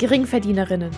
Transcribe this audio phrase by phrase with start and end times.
[0.00, 0.90] Geringverdienerinnen.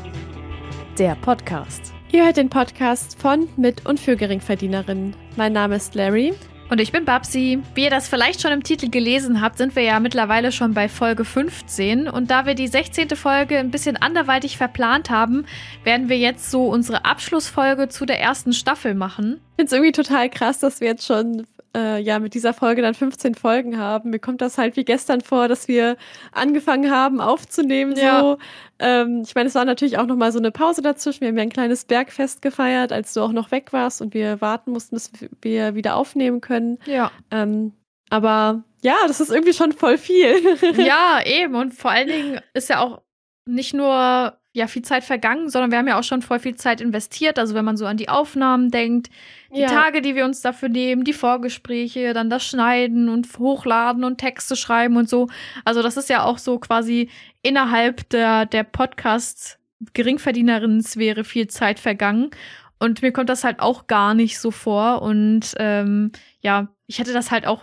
[0.96, 1.92] Der Podcast.
[2.12, 5.16] Ihr hört den Podcast von, mit und für Geringverdienerinnen.
[5.34, 6.32] Mein Name ist Larry.
[6.70, 7.58] Und ich bin Babsi.
[7.74, 10.88] Wie ihr das vielleicht schon im Titel gelesen habt, sind wir ja mittlerweile schon bei
[10.88, 12.06] Folge 15.
[12.06, 13.10] Und da wir die 16.
[13.16, 15.46] Folge ein bisschen anderweitig verplant haben,
[15.82, 19.40] werden wir jetzt so unsere Abschlussfolge zu der ersten Staffel machen.
[19.50, 21.44] Ich finde es irgendwie total krass, dass wir jetzt schon
[21.76, 24.10] äh, ja mit dieser Folge dann 15 Folgen haben.
[24.10, 25.96] Mir kommt das halt wie gestern vor, dass wir
[26.32, 27.96] angefangen haben aufzunehmen.
[27.96, 28.20] Ja.
[28.20, 28.38] So.
[28.78, 31.22] Ähm, ich meine, es war natürlich auch noch mal so eine Pause dazwischen.
[31.22, 34.40] Wir haben ja ein kleines Bergfest gefeiert, als du auch noch weg warst und wir
[34.40, 36.78] warten mussten, bis wir wieder aufnehmen können.
[36.86, 37.10] Ja.
[37.30, 37.72] Ähm,
[38.10, 40.34] aber ja, das ist irgendwie schon voll viel.
[40.76, 41.54] ja, eben.
[41.54, 43.00] Und vor allen Dingen ist ja auch
[43.46, 46.80] nicht nur ja viel Zeit vergangen, sondern wir haben ja auch schon voll viel Zeit
[46.80, 47.38] investiert.
[47.38, 49.08] Also wenn man so an die Aufnahmen denkt,
[49.54, 49.68] die ja.
[49.68, 54.54] Tage, die wir uns dafür nehmen, die Vorgespräche, dann das Schneiden und Hochladen und Texte
[54.54, 55.28] schreiben und so.
[55.64, 57.08] Also das ist ja auch so quasi
[57.42, 59.58] innerhalb der, der Podcast
[59.94, 62.30] Geringverdienerinnen-Sphäre viel Zeit vergangen.
[62.78, 65.02] Und mir kommt das halt auch gar nicht so vor.
[65.02, 67.62] Und ähm, ja, ich hätte das halt auch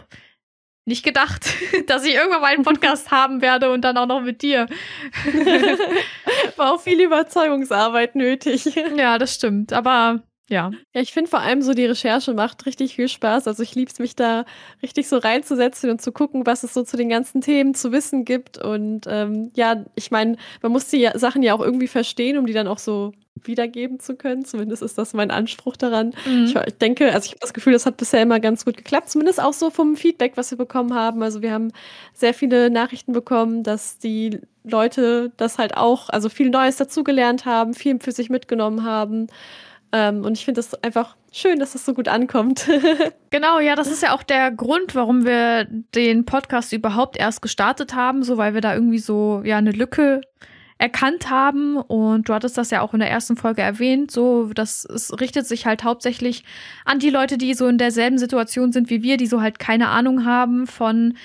[0.89, 1.53] nicht gedacht,
[1.87, 4.67] dass ich irgendwann mal einen Podcast haben werde und dann auch noch mit dir.
[6.57, 8.65] War auch viel Überzeugungsarbeit nötig.
[8.97, 9.71] Ja, das stimmt.
[9.71, 10.71] Aber ja.
[10.93, 13.47] Ja, ich finde vor allem so die Recherche macht richtig viel Spaß.
[13.47, 14.45] Also ich liebe es, mich da
[14.81, 18.25] richtig so reinzusetzen und zu gucken, was es so zu den ganzen Themen zu wissen
[18.25, 18.57] gibt.
[18.57, 22.53] Und ähm, ja, ich meine, man muss die Sachen ja auch irgendwie verstehen, um die
[22.53, 24.43] dann auch so wiedergeben zu können.
[24.43, 26.13] Zumindest ist das mein Anspruch daran.
[26.25, 26.45] Mhm.
[26.45, 29.09] Ich, ich, denke, also ich habe das Gefühl, das hat bisher immer ganz gut geklappt.
[29.09, 31.21] Zumindest auch so vom Feedback, was wir bekommen haben.
[31.21, 31.71] Also wir haben
[32.13, 37.73] sehr viele Nachrichten bekommen, dass die Leute das halt auch, also viel Neues dazugelernt haben,
[37.73, 39.27] viel für sich mitgenommen haben.
[39.91, 42.67] Ähm, und ich finde das einfach schön, dass das so gut ankommt.
[43.29, 45.65] genau, ja, das ist ja auch der Grund, warum wir
[45.95, 50.21] den Podcast überhaupt erst gestartet haben, so weil wir da irgendwie so ja eine Lücke
[50.79, 54.85] erkannt haben und du hattest das ja auch in der ersten Folge erwähnt, so das
[54.85, 56.45] es richtet sich halt hauptsächlich
[56.85, 59.89] an die Leute, die so in derselben Situation sind wie wir, die so halt keine
[59.89, 61.17] Ahnung haben von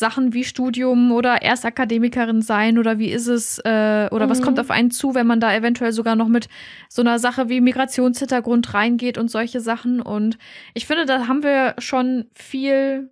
[0.00, 4.30] Sachen wie Studium oder Erstakademikerin sein oder wie ist es äh, oder mhm.
[4.30, 6.48] was kommt auf einen zu, wenn man da eventuell sogar noch mit
[6.88, 10.00] so einer Sache wie Migrationshintergrund reingeht und solche Sachen.
[10.00, 10.38] Und
[10.72, 13.10] ich finde, da haben wir schon viel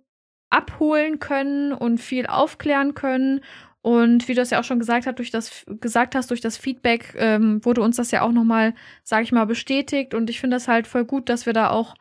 [0.49, 3.41] abholen können und viel aufklären können.
[3.81, 6.57] Und wie du es ja auch schon gesagt hast, durch das gesagt hast, durch das
[6.57, 8.73] Feedback ähm, wurde uns das ja auch nochmal,
[9.03, 10.15] sag ich mal, bestätigt.
[10.15, 11.93] Und ich finde das halt voll gut, dass wir da auch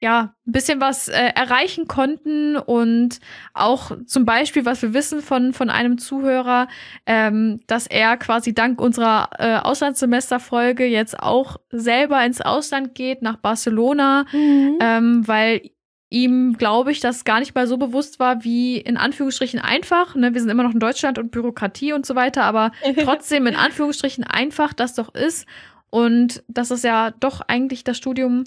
[0.00, 3.18] ja, ein bisschen was äh, erreichen konnten und
[3.52, 6.68] auch zum Beispiel, was wir wissen von, von einem Zuhörer,
[7.04, 13.38] ähm, dass er quasi dank unserer äh, Auslandssemesterfolge jetzt auch selber ins Ausland geht, nach
[13.38, 14.78] Barcelona, mhm.
[14.80, 15.62] ähm, weil
[16.10, 20.14] ihm, glaube ich, das gar nicht mal so bewusst war, wie in Anführungsstrichen einfach.
[20.14, 20.32] Ne?
[20.32, 22.70] Wir sind immer noch in Deutschland und Bürokratie und so weiter, aber
[23.02, 25.46] trotzdem in Anführungsstrichen einfach das doch ist.
[25.90, 28.44] Und dass es ja doch eigentlich das Studium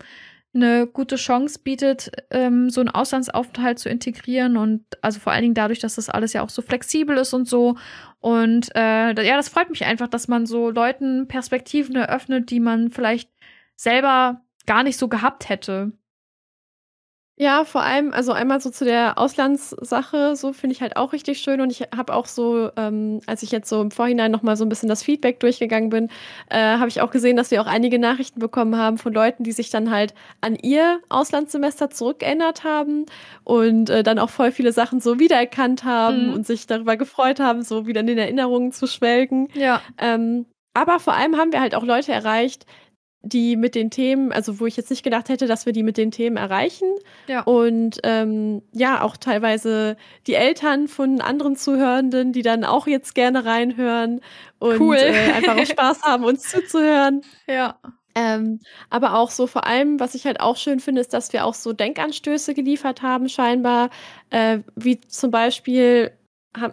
[0.54, 5.54] eine gute Chance bietet, ähm, so einen Auslandsaufenthalt zu integrieren und also vor allen Dingen
[5.54, 7.78] dadurch, dass das alles ja auch so flexibel ist und so.
[8.20, 12.92] Und äh, ja, das freut mich einfach, dass man so Leuten Perspektiven eröffnet, die man
[12.92, 13.30] vielleicht
[13.76, 15.94] selber gar nicht so gehabt hätte.
[17.42, 21.40] Ja, vor allem, also einmal so zu der Auslandssache, so finde ich halt auch richtig
[21.40, 21.60] schön.
[21.60, 24.70] Und ich habe auch so, ähm, als ich jetzt so im Vorhinein nochmal so ein
[24.70, 26.10] bisschen das Feedback durchgegangen bin,
[26.52, 29.54] äh, habe ich auch gesehen, dass wir auch einige Nachrichten bekommen haben von Leuten, die
[29.54, 33.08] sich dann halt an ihr Auslandssemester zurückerinnert haben
[33.44, 36.34] und äh, dann auch voll viele Sachen so wiedererkannt haben mhm.
[36.34, 39.48] und sich darüber gefreut haben, so wieder in den Erinnerungen zu schwelgen.
[39.56, 39.82] Ja.
[39.98, 42.68] Ähm, aber vor allem haben wir halt auch Leute erreicht,
[43.24, 45.98] die mit den Themen, also wo ich jetzt nicht gedacht hätte, dass wir die mit
[45.98, 46.88] den Themen erreichen.
[47.28, 47.42] Ja.
[47.42, 49.96] Und ähm, ja, auch teilweise
[50.28, 54.22] die Eltern von anderen Zuhörenden, die dann auch jetzt gerne reinhören
[54.60, 54.98] und cool.
[54.98, 57.22] äh, einfach auch Spaß haben, uns zuzuhören.
[57.48, 57.80] Ja.
[58.16, 58.60] Ähm,
[58.90, 61.54] aber auch so vor allem, was ich halt auch schön finde, ist, dass wir auch
[61.54, 63.90] so Denkanstöße geliefert haben, scheinbar,
[64.32, 66.12] äh, wie zum Beispiel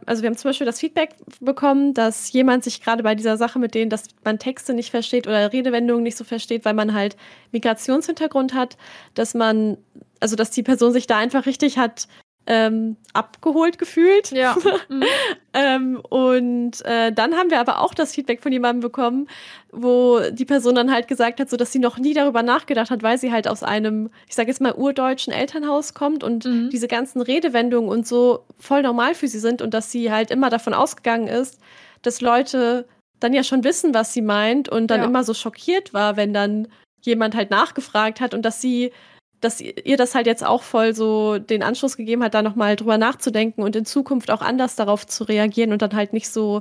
[0.06, 3.58] also wir haben zum Beispiel das Feedback bekommen, dass jemand sich gerade bei dieser Sache
[3.58, 7.16] mit denen, dass man Texte nicht versteht oder Redewendungen nicht so versteht, weil man halt
[7.52, 8.76] Migrationshintergrund hat,
[9.14, 9.78] dass man,
[10.18, 12.08] also dass die Person sich da einfach richtig hat
[12.48, 14.32] ähm, abgeholt gefühlt.
[14.32, 14.56] Ja.
[14.88, 15.04] Mhm.
[15.52, 19.28] ähm, und äh, dann haben wir aber auch das Feedback von jemandem bekommen,
[19.70, 23.02] wo die Person dann halt gesagt hat, so dass sie noch nie darüber nachgedacht hat,
[23.02, 26.70] weil sie halt aus einem, ich sage jetzt mal, urdeutschen Elternhaus kommt und mhm.
[26.70, 30.48] diese ganzen Redewendungen und so voll normal für sie sind und dass sie halt immer
[30.48, 31.58] davon ausgegangen ist,
[32.02, 32.86] dass Leute
[33.20, 35.06] dann ja schon wissen, was sie meint und dann ja.
[35.06, 36.68] immer so schockiert war, wenn dann
[37.02, 38.92] jemand halt nachgefragt hat und dass sie
[39.40, 42.98] dass ihr das halt jetzt auch voll so den Anschluss gegeben hat, da nochmal drüber
[42.98, 46.60] nachzudenken und in Zukunft auch anders darauf zu reagieren und dann halt nicht so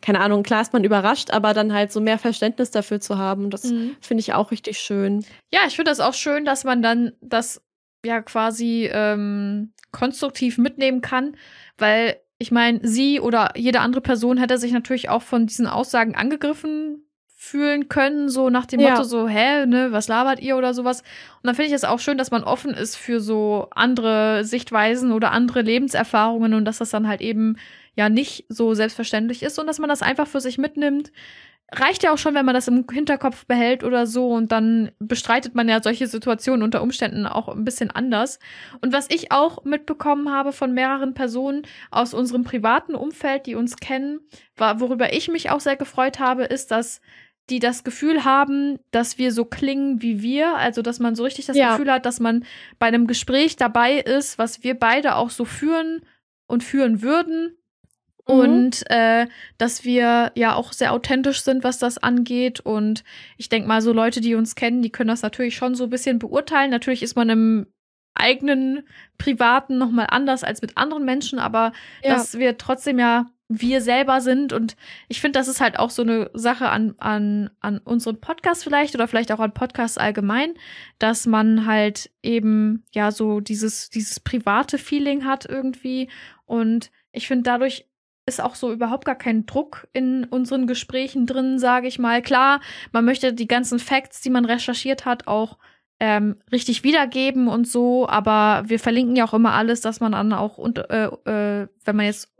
[0.00, 3.50] keine Ahnung, klar ist man überrascht, aber dann halt so mehr Verständnis dafür zu haben.
[3.50, 3.96] Das mhm.
[4.00, 5.24] finde ich auch richtig schön.
[5.52, 7.60] Ja, ich finde das auch schön, dass man dann das
[8.04, 11.36] ja quasi ähm, konstruktiv mitnehmen kann,
[11.78, 16.14] weil ich meine, sie oder jede andere Person hätte sich natürlich auch von diesen Aussagen
[16.14, 17.07] angegriffen
[17.48, 18.90] fühlen können, so nach dem ja.
[18.90, 21.00] Motto so, hä, ne, was labert ihr oder sowas.
[21.00, 25.12] Und dann finde ich es auch schön, dass man offen ist für so andere Sichtweisen
[25.12, 27.56] oder andere Lebenserfahrungen und dass das dann halt eben
[27.96, 31.10] ja nicht so selbstverständlich ist und dass man das einfach für sich mitnimmt.
[31.70, 35.54] Reicht ja auch schon, wenn man das im Hinterkopf behält oder so und dann bestreitet
[35.54, 38.38] man ja solche Situationen unter Umständen auch ein bisschen anders.
[38.80, 43.76] Und was ich auch mitbekommen habe von mehreren Personen aus unserem privaten Umfeld, die uns
[43.76, 44.20] kennen,
[44.56, 47.02] war, worüber ich mich auch sehr gefreut habe, ist, dass
[47.50, 51.46] die das Gefühl haben, dass wir so klingen wie wir, also dass man so richtig
[51.46, 51.72] das ja.
[51.72, 52.44] Gefühl hat, dass man
[52.78, 56.02] bei einem Gespräch dabei ist, was wir beide auch so führen
[56.46, 57.56] und führen würden.
[58.28, 58.34] Mhm.
[58.34, 62.60] Und äh, dass wir ja auch sehr authentisch sind, was das angeht.
[62.60, 63.02] Und
[63.38, 65.90] ich denke mal, so Leute, die uns kennen, die können das natürlich schon so ein
[65.90, 66.70] bisschen beurteilen.
[66.70, 67.66] Natürlich ist man im
[68.14, 68.86] eigenen
[69.16, 71.72] Privaten noch mal anders als mit anderen Menschen, aber
[72.02, 72.14] ja.
[72.14, 74.52] dass wir trotzdem ja wir selber sind.
[74.52, 74.76] Und
[75.08, 78.94] ich finde, das ist halt auch so eine Sache an, an, an unserem Podcast vielleicht
[78.94, 80.54] oder vielleicht auch an Podcasts allgemein,
[80.98, 86.08] dass man halt eben ja so dieses, dieses private Feeling hat irgendwie.
[86.44, 87.86] Und ich finde, dadurch
[88.26, 92.20] ist auch so überhaupt gar kein Druck in unseren Gesprächen drin, sage ich mal.
[92.20, 92.60] Klar,
[92.92, 95.56] man möchte die ganzen Facts, die man recherchiert hat, auch
[95.98, 100.32] ähm, richtig wiedergeben und so, aber wir verlinken ja auch immer alles, dass man dann
[100.32, 102.30] auch, äh, äh, wenn man jetzt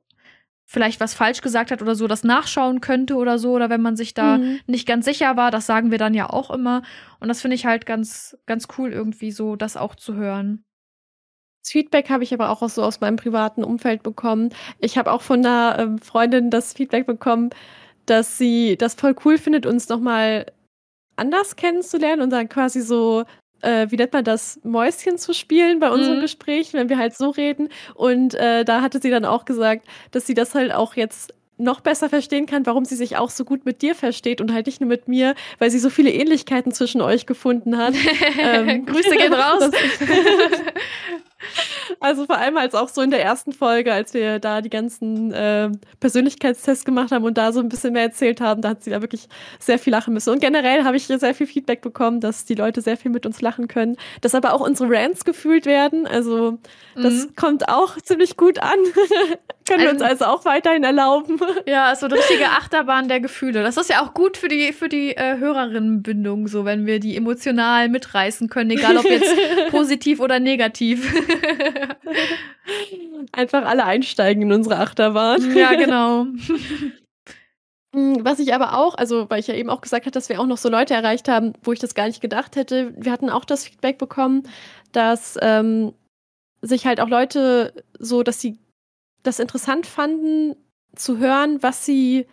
[0.70, 3.96] vielleicht was falsch gesagt hat oder so, das nachschauen könnte oder so, oder wenn man
[3.96, 4.60] sich da mhm.
[4.66, 6.82] nicht ganz sicher war, das sagen wir dann ja auch immer.
[7.20, 10.62] Und das finde ich halt ganz, ganz cool irgendwie so, das auch zu hören.
[11.62, 14.50] Das Feedback habe ich aber auch so aus meinem privaten Umfeld bekommen.
[14.78, 17.48] Ich habe auch von einer ähm, Freundin das Feedback bekommen,
[18.04, 20.52] dass sie das voll cool findet, uns nochmal
[21.16, 23.24] anders kennenzulernen und dann quasi so
[23.62, 26.22] äh, wie nennt man das, Mäuschen zu spielen bei unseren mhm.
[26.22, 27.68] Gesprächen, wenn wir halt so reden.
[27.94, 31.80] Und äh, da hatte sie dann auch gesagt, dass sie das halt auch jetzt noch
[31.80, 34.80] besser verstehen kann, warum sie sich auch so gut mit dir versteht und halt nicht
[34.80, 37.94] nur mit mir, weil sie so viele Ähnlichkeiten zwischen euch gefunden hat.
[38.38, 39.68] ähm, Grüße gehen raus.
[42.00, 45.32] Also vor allem als auch so in der ersten Folge, als wir da die ganzen
[45.32, 45.70] äh,
[46.00, 49.00] Persönlichkeitstests gemacht haben und da so ein bisschen mehr erzählt haben, da hat sie da
[49.00, 50.30] wirklich sehr viel lachen müssen.
[50.30, 53.40] Und generell habe ich sehr viel Feedback bekommen, dass die Leute sehr viel mit uns
[53.40, 56.06] lachen können, dass aber auch unsere Rants gefühlt werden.
[56.06, 56.58] Also
[56.94, 57.36] das mhm.
[57.36, 58.78] kommt auch ziemlich gut an.
[59.68, 61.38] können wir uns also auch weiterhin erlauben.
[61.66, 63.62] Ja, so eine richtige Achterbahn der Gefühle.
[63.62, 67.16] Das ist ja auch gut für die, für die äh, Hörerinnenbindung, so wenn wir die
[67.16, 69.34] emotional mitreißen können, egal ob jetzt
[69.70, 71.12] positiv oder negativ.
[73.32, 75.54] Einfach alle einsteigen in unsere Achterbahn.
[75.54, 76.26] Ja, genau.
[77.94, 80.40] Hm, was ich aber auch, also weil ich ja eben auch gesagt habe, dass wir
[80.40, 82.94] auch noch so Leute erreicht haben, wo ich das gar nicht gedacht hätte.
[82.96, 84.44] Wir hatten auch das Feedback bekommen,
[84.92, 85.92] dass ähm,
[86.62, 88.58] sich halt auch Leute so, dass sie
[89.22, 90.56] das interessant fanden,
[90.94, 92.26] zu hören, was sie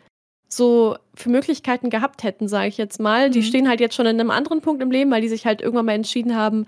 [0.48, 3.28] so für Möglichkeiten gehabt hätten, sage ich jetzt mal.
[3.28, 3.34] Mhm.
[3.34, 5.62] Die stehen halt jetzt schon in einem anderen Punkt im Leben, weil die sich halt
[5.62, 6.66] irgendwann mal entschieden haben,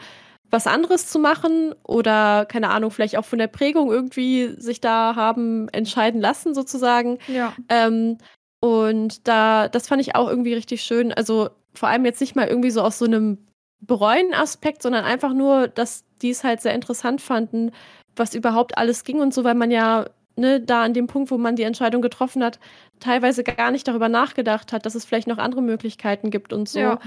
[0.49, 5.15] was anderes zu machen oder keine Ahnung, vielleicht auch von der Prägung irgendwie sich da
[5.15, 7.19] haben entscheiden lassen sozusagen.
[7.27, 7.53] Ja.
[7.69, 8.18] Ähm,
[8.59, 11.13] und da, das fand ich auch irgendwie richtig schön.
[11.13, 13.37] Also vor allem jetzt nicht mal irgendwie so aus so einem
[13.80, 17.71] bereuen Aspekt, sondern einfach nur, dass die es halt sehr interessant fanden,
[18.18, 20.06] was überhaupt alles ging und so, weil man ja
[20.38, 22.59] ne, da an dem Punkt, wo man die Entscheidung getroffen hat,
[23.00, 26.80] teilweise gar nicht darüber nachgedacht hat, dass es vielleicht noch andere Möglichkeiten gibt und so.
[26.80, 27.00] Ja.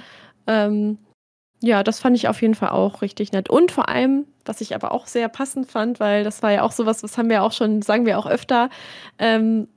[0.46, 0.98] Ähm,
[1.62, 3.50] ja, das fand ich auf jeden Fall auch richtig nett.
[3.50, 6.72] Und vor allem, was ich aber auch sehr passend fand, weil das war ja auch
[6.72, 8.70] sowas, was haben wir auch schon, sagen wir auch öfter,
[9.18, 9.68] ähm,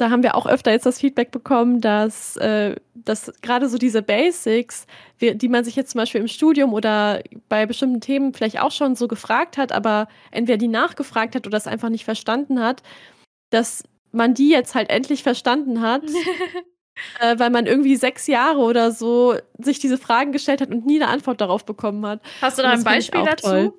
[0.00, 4.02] da haben wir auch öfter jetzt das Feedback bekommen, dass, äh, dass gerade so diese
[4.02, 4.86] Basics,
[5.20, 8.96] die man sich jetzt zum Beispiel im Studium oder bei bestimmten Themen vielleicht auch schon
[8.96, 12.82] so gefragt hat, aber entweder die nachgefragt hat oder es einfach nicht verstanden hat,
[13.50, 16.02] dass man die jetzt halt endlich verstanden hat
[17.20, 21.00] äh, weil man irgendwie sechs Jahre oder so sich diese Fragen gestellt hat und nie
[21.00, 22.20] eine Antwort darauf bekommen hat.
[22.40, 23.78] Hast du da ein Beispiel dazu?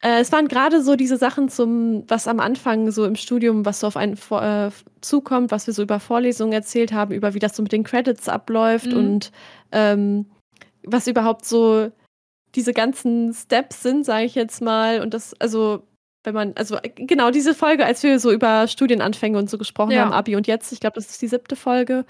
[0.00, 3.80] Äh, es waren gerade so diese Sachen zum, was am Anfang so im Studium, was
[3.80, 7.56] so auf einen äh, zukommt, was wir so über Vorlesungen erzählt haben, über wie das
[7.56, 8.96] so mit den Credits abläuft mhm.
[8.96, 9.32] und
[9.72, 10.26] ähm,
[10.84, 11.90] was überhaupt so
[12.54, 15.00] diese ganzen Steps sind, sage ich jetzt mal.
[15.00, 15.82] Und das, also
[16.26, 19.92] wenn man, also äh, genau diese Folge, als wir so über Studienanfänge und so gesprochen
[19.92, 20.02] ja.
[20.02, 22.04] haben, Abi und jetzt, ich glaube, das ist die siebte Folge,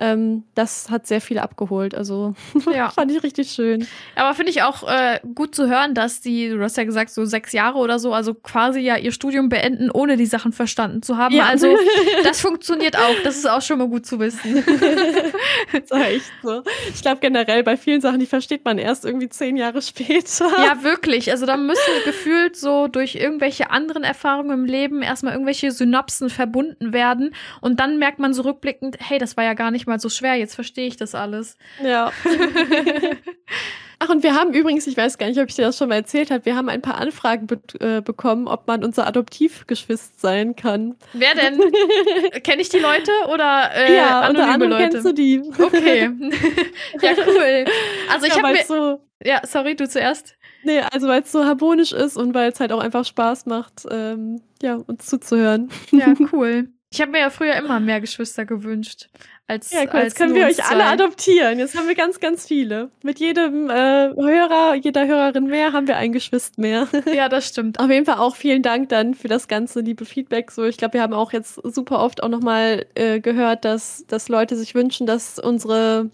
[0.00, 1.94] ähm, das hat sehr viel abgeholt.
[1.94, 2.34] Also
[2.72, 2.88] ja.
[2.90, 3.86] fand ich richtig schön.
[4.14, 7.24] Aber finde ich auch äh, gut zu hören, dass die, du hast ja gesagt, so
[7.24, 11.16] sechs Jahre oder so, also quasi ja ihr Studium beenden, ohne die Sachen verstanden zu
[11.16, 11.34] haben.
[11.34, 11.46] Ja.
[11.46, 11.76] Also
[12.22, 13.14] das funktioniert auch.
[13.24, 14.64] Das ist auch schon mal gut zu wissen.
[15.72, 16.62] das ist echt so.
[16.94, 20.48] Ich glaube generell bei vielen Sachen, die versteht man erst irgendwie zehn Jahre später.
[20.64, 21.32] Ja, wirklich.
[21.32, 26.92] Also da müssen gefühlt so durch irgendwelche anderen Erfahrungen im Leben erstmal irgendwelche Synapsen verbunden
[26.92, 27.34] werden.
[27.60, 30.34] Und dann merkt man so rückblickend, hey, das war ja gar nicht mal so schwer,
[30.34, 31.56] jetzt verstehe ich das alles.
[31.82, 32.12] Ja.
[34.00, 35.96] Ach, und wir haben übrigens, ich weiß gar nicht, ob ich dir das schon mal
[35.96, 40.54] erzählt habe, wir haben ein paar Anfragen be äh, bekommen, ob man unser Adoptivgeschwister sein
[40.54, 40.94] kann.
[41.14, 41.60] Wer denn?
[42.44, 44.88] Kenne ich die Leute oder äh, ja, anonyme unter anderem Leute?
[44.90, 45.42] kennst du die.
[45.58, 46.02] Okay.
[47.02, 47.64] ja, cool.
[48.12, 48.64] Also ich ja, habe mir...
[48.64, 50.36] So ja, sorry, du zuerst.
[50.68, 53.86] Nee, also weil es so harmonisch ist und weil es halt auch einfach Spaß macht,
[53.90, 55.70] ähm, ja, uns zuzuhören.
[55.92, 56.68] Ja, cool.
[56.90, 59.08] Ich habe mir ja früher immer mehr Geschwister gewünscht.
[59.46, 60.74] Als, ja, cool, als jetzt können wir euch zwei.
[60.74, 61.58] alle adoptieren.
[61.58, 62.90] Jetzt haben wir ganz, ganz viele.
[63.02, 66.86] Mit jedem äh, Hörer, jeder Hörerin mehr haben wir ein Geschwister mehr.
[67.14, 67.80] Ja, das stimmt.
[67.80, 70.50] Auf jeden Fall auch vielen Dank dann für das ganze liebe Feedback.
[70.50, 74.28] So, ich glaube, wir haben auch jetzt super oft auch nochmal äh, gehört, dass, dass
[74.28, 76.10] Leute sich wünschen, dass unsere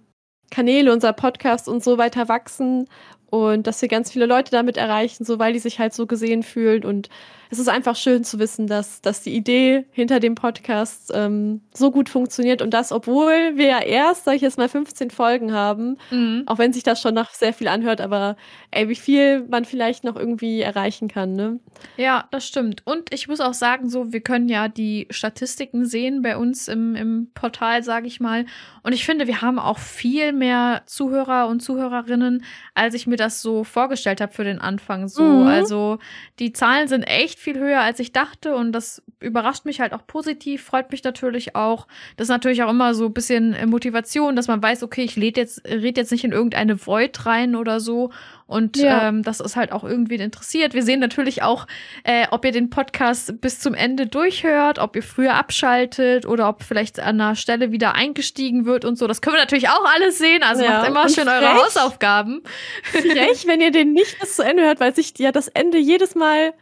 [0.52, 2.86] Kanäle, unser Podcast und so weiter wachsen
[3.34, 6.44] und dass wir ganz viele Leute damit erreichen, so weil die sich halt so gesehen
[6.44, 7.08] fühlen und
[7.50, 11.90] es ist einfach schön zu wissen, dass, dass die Idee hinter dem Podcast ähm, so
[11.90, 15.98] gut funktioniert und das, obwohl wir ja erst, sag ich jetzt mal, 15 Folgen haben,
[16.10, 16.44] mhm.
[16.46, 18.36] auch wenn sich das schon nach sehr viel anhört, aber
[18.70, 21.60] ey, wie viel man vielleicht noch irgendwie erreichen kann, ne?
[21.96, 22.82] Ja, das stimmt.
[22.86, 26.94] Und ich muss auch sagen, so, wir können ja die Statistiken sehen bei uns im,
[26.94, 28.46] im Portal, sage ich mal.
[28.82, 33.42] Und ich finde, wir haben auch viel mehr Zuhörer und Zuhörerinnen, als ich mir das
[33.42, 35.08] so vorgestellt habe für den Anfang.
[35.08, 35.46] So, mhm.
[35.46, 35.98] also
[36.38, 38.54] die Zahlen sind echt viel höher, als ich dachte.
[38.54, 41.86] Und das überrascht mich halt auch positiv, freut mich natürlich auch.
[42.16, 45.16] Das ist natürlich auch immer so ein bisschen äh, Motivation, dass man weiß, okay, ich
[45.16, 48.10] red jetzt, red jetzt nicht in irgendeine Void rein oder so.
[48.46, 49.08] Und ja.
[49.08, 50.74] ähm, das ist halt auch irgendwie interessiert.
[50.74, 51.66] Wir sehen natürlich auch,
[52.04, 56.62] äh, ob ihr den Podcast bis zum Ende durchhört, ob ihr früher abschaltet oder ob
[56.62, 59.06] vielleicht an einer Stelle wieder eingestiegen wird und so.
[59.06, 60.42] Das können wir natürlich auch alles sehen.
[60.42, 60.78] Also ja.
[60.78, 62.42] macht immer und schön frech, eure Hausaufgaben.
[62.82, 66.14] Frech, wenn ihr den nicht bis zu Ende hört, weil sich ja das Ende jedes
[66.14, 66.52] Mal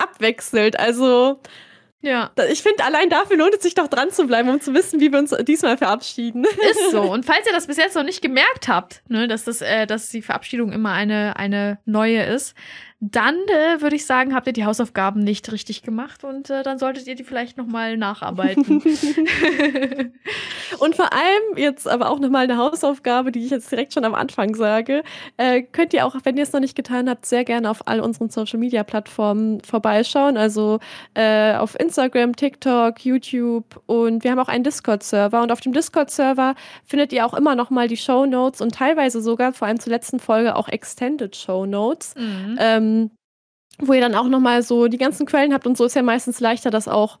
[0.00, 0.78] abwechselt.
[0.78, 1.40] Also
[2.02, 2.30] ja.
[2.50, 5.12] Ich finde, allein dafür lohnt es sich doch dran zu bleiben, um zu wissen, wie
[5.12, 6.44] wir uns diesmal verabschieden.
[6.70, 7.02] Ist so.
[7.02, 10.08] Und falls ihr das bis jetzt noch nicht gemerkt habt, ne, dass, das, äh, dass
[10.08, 12.54] die Verabschiedung immer eine, eine neue ist,
[13.02, 16.78] dann äh, würde ich sagen, habt ihr die Hausaufgaben nicht richtig gemacht und äh, dann
[16.78, 18.82] solltet ihr die vielleicht nochmal nacharbeiten.
[20.80, 24.14] und vor allem jetzt aber auch nochmal eine Hausaufgabe, die ich jetzt direkt schon am
[24.14, 25.02] Anfang sage,
[25.38, 28.00] äh, könnt ihr auch, wenn ihr es noch nicht getan habt, sehr gerne auf all
[28.00, 30.36] unseren Social-Media-Plattformen vorbeischauen.
[30.36, 30.78] Also
[31.14, 36.54] äh, auf Instagram, TikTok, YouTube und wir haben auch einen Discord-Server und auf dem Discord-Server
[36.84, 40.20] findet ihr auch immer nochmal die Show Notes und teilweise sogar, vor allem zur letzten
[40.20, 42.14] Folge, auch Extended Show Notes.
[42.14, 42.58] Mhm.
[42.60, 43.10] Ähm, ähm,
[43.78, 46.40] wo ihr dann auch nochmal so die ganzen Quellen habt und so ist ja meistens
[46.40, 47.18] leichter, das auch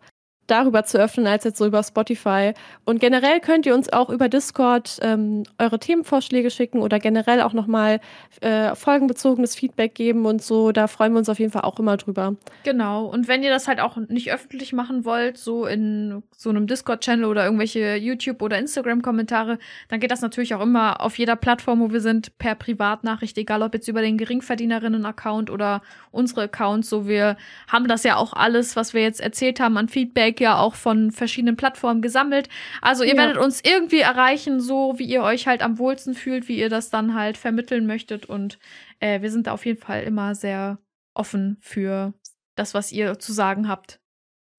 [0.50, 2.52] darüber zu öffnen, als jetzt so über Spotify.
[2.84, 7.52] Und generell könnt ihr uns auch über Discord ähm, eure Themenvorschläge schicken oder generell auch
[7.52, 8.00] nochmal
[8.40, 10.72] äh, folgenbezogenes Feedback geben und so.
[10.72, 12.36] Da freuen wir uns auf jeden Fall auch immer drüber.
[12.64, 13.06] Genau.
[13.06, 17.24] Und wenn ihr das halt auch nicht öffentlich machen wollt, so in so einem Discord-Channel
[17.24, 21.92] oder irgendwelche YouTube- oder Instagram-Kommentare, dann geht das natürlich auch immer auf jeder Plattform, wo
[21.92, 26.88] wir sind, per Privatnachricht, egal ob jetzt über den Geringverdienerinnen-Account oder unsere Accounts.
[26.88, 27.36] So, wir
[27.68, 31.10] haben das ja auch alles, was wir jetzt erzählt haben an Feedback ja auch von
[31.12, 32.48] verschiedenen Plattformen gesammelt.
[32.82, 33.16] Also ihr ja.
[33.16, 36.90] werdet uns irgendwie erreichen, so wie ihr euch halt am wohlsten fühlt, wie ihr das
[36.90, 38.26] dann halt vermitteln möchtet.
[38.26, 38.58] Und
[38.98, 40.78] äh, wir sind da auf jeden Fall immer sehr
[41.14, 42.14] offen für
[42.56, 44.00] das, was ihr zu sagen habt.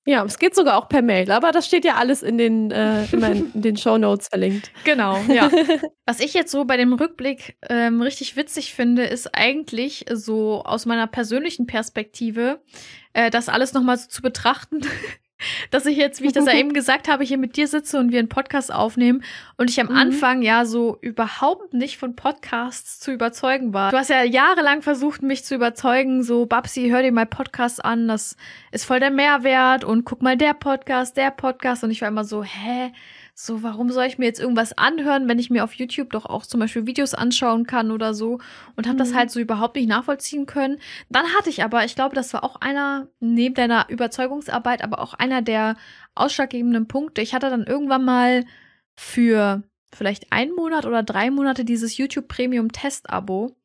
[0.08, 3.06] Ja, es geht sogar auch per Mail, aber das steht ja alles in den, äh,
[3.12, 4.72] in, in den Show Notes verlinkt.
[4.84, 5.52] Genau, ja.
[6.06, 10.88] Was ich jetzt so bei dem Rückblick ähm, richtig witzig finde, ist eigentlich so aus
[10.88, 12.62] meiner persönlichen Perspektive,
[13.14, 14.82] äh, das alles nochmal so zu betrachten,
[15.70, 18.12] dass ich jetzt, wie ich das ja eben gesagt habe, hier mit dir sitze und
[18.12, 19.24] wir einen Podcast aufnehmen
[19.58, 19.96] und ich am mhm.
[19.96, 23.92] Anfang ja so überhaupt nicht von Podcasts zu überzeugen war.
[23.92, 28.08] Du hast ja jahrelang versucht, mich zu überzeugen, so Babsi, hör dir mal Podcasts an,
[28.08, 28.36] das
[28.72, 32.24] ist voll der Mehrwert und guck mal der Podcast, der Podcast und ich war immer
[32.24, 32.92] so, hä?
[33.34, 36.46] So, warum soll ich mir jetzt irgendwas anhören, wenn ich mir auf YouTube doch auch
[36.46, 38.40] zum Beispiel Videos anschauen kann oder so
[38.76, 39.00] und habe mhm.
[39.00, 40.80] das halt so überhaupt nicht nachvollziehen können.
[41.10, 45.14] Dann hatte ich aber, ich glaube, das war auch einer neben deiner Überzeugungsarbeit, aber auch
[45.14, 45.76] einer der
[46.14, 47.22] ausschlaggebenden Punkte.
[47.22, 48.46] Ich hatte dann irgendwann mal
[48.96, 53.56] für vielleicht einen Monat oder drei Monate dieses YouTube Premium Test Abo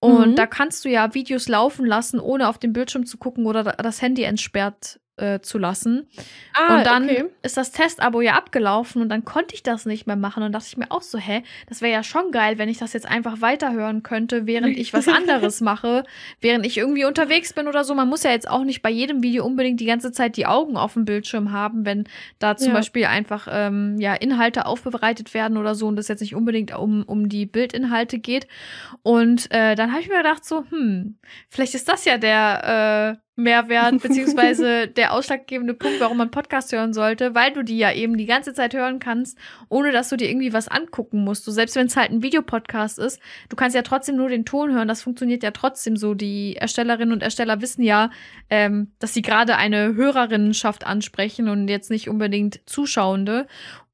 [0.00, 0.36] Und mhm.
[0.36, 4.02] da kannst du ja Videos laufen lassen, ohne auf den Bildschirm zu gucken oder das
[4.02, 6.08] Handy entsperrt äh, zu lassen.
[6.54, 7.24] Ah, und dann okay.
[7.42, 10.42] ist das Testabo ja abgelaufen und dann konnte ich das nicht mehr machen.
[10.42, 12.92] Und dachte ich mir auch so, hä, das wäre ja schon geil, wenn ich das
[12.92, 16.04] jetzt einfach weiterhören könnte, während ich was anderes mache,
[16.40, 17.94] während ich irgendwie unterwegs bin oder so.
[17.94, 20.76] Man muss ja jetzt auch nicht bei jedem Video unbedingt die ganze Zeit die Augen
[20.76, 22.04] auf dem Bildschirm haben, wenn
[22.38, 22.74] da zum ja.
[22.74, 27.04] Beispiel einfach ähm, ja Inhalte aufbereitet werden oder so und das jetzt nicht unbedingt um,
[27.04, 28.48] um die Bildinhalte geht.
[29.02, 31.18] Und äh, dann habe ich mir gedacht, so, hm,
[31.48, 36.92] vielleicht ist das ja der äh, Mehrwert, beziehungsweise der ausschlaggebende Punkt, warum man Podcast hören
[36.92, 39.38] sollte, weil du die ja eben die ganze Zeit hören kannst,
[39.68, 41.46] ohne dass du dir irgendwie was angucken musst.
[41.46, 44.72] Du, selbst wenn es halt ein Videopodcast ist, du kannst ja trotzdem nur den Ton
[44.72, 46.14] hören, das funktioniert ja trotzdem so.
[46.14, 48.10] Die Erstellerinnen und Ersteller wissen ja,
[48.50, 53.46] ähm, dass sie gerade eine Hörerinnenschaft ansprechen und jetzt nicht unbedingt Zuschauende.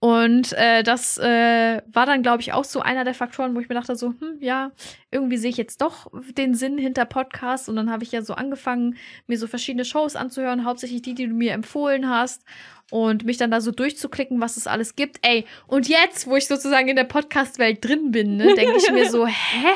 [0.03, 3.69] Und äh, das äh, war dann, glaube ich, auch so einer der Faktoren, wo ich
[3.69, 4.73] mir dachte, so, hm, ja,
[5.11, 7.69] irgendwie sehe ich jetzt doch den Sinn hinter Podcasts.
[7.69, 11.27] Und dann habe ich ja so angefangen, mir so verschiedene Shows anzuhören, hauptsächlich die, die
[11.27, 12.45] du mir empfohlen hast.
[12.91, 15.19] Und mich dann da so durchzuklicken, was es alles gibt.
[15.21, 19.09] Ey, und jetzt, wo ich sozusagen in der Podcast-Welt drin bin, ne, denke ich mir
[19.09, 19.69] so, hä?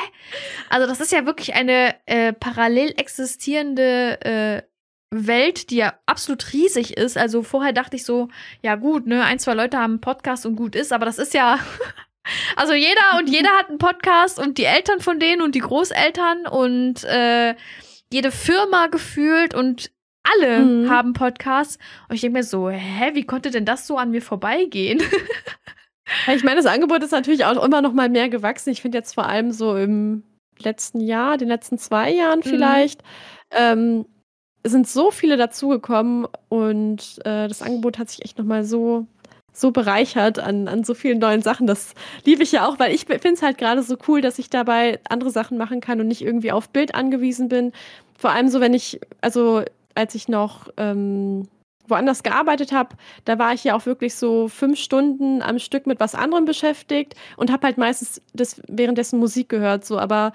[0.69, 4.61] Also, das ist ja wirklich eine äh, parallel existierende äh,
[5.15, 7.17] Welt, die ja absolut riesig ist.
[7.17, 8.29] Also vorher dachte ich so,
[8.61, 11.33] ja gut, ne, ein, zwei Leute haben einen Podcast und gut ist, aber das ist
[11.33, 11.59] ja.
[12.55, 16.47] also jeder und jeder hat einen Podcast und die Eltern von denen und die Großeltern
[16.47, 17.55] und äh,
[18.11, 19.91] jede Firma gefühlt und
[20.23, 20.89] alle mhm.
[20.89, 21.77] haben Podcasts.
[22.09, 25.01] Und ich denke mir so, hä, wie konnte denn das so an mir vorbeigehen?
[26.33, 28.71] ich meine, das Angebot ist natürlich auch immer noch mal mehr gewachsen.
[28.71, 30.23] Ich finde jetzt vor allem so im
[30.59, 32.43] letzten Jahr, den letzten zwei Jahren mhm.
[32.43, 33.07] vielleicht, mhm.
[33.51, 34.05] ähm,
[34.69, 39.05] sind so viele dazugekommen und äh, das Angebot hat sich echt nochmal so,
[39.53, 41.67] so bereichert an, an so vielen neuen Sachen.
[41.67, 41.93] Das
[42.25, 44.99] liebe ich ja auch, weil ich finde es halt gerade so cool, dass ich dabei
[45.09, 47.71] andere Sachen machen kann und nicht irgendwie auf Bild angewiesen bin.
[48.17, 51.47] Vor allem so, wenn ich, also als ich noch ähm,
[51.87, 52.95] woanders gearbeitet habe,
[53.25, 57.15] da war ich ja auch wirklich so fünf Stunden am Stück mit was anderem beschäftigt
[57.37, 60.33] und habe halt meistens das währenddessen Musik gehört, so, aber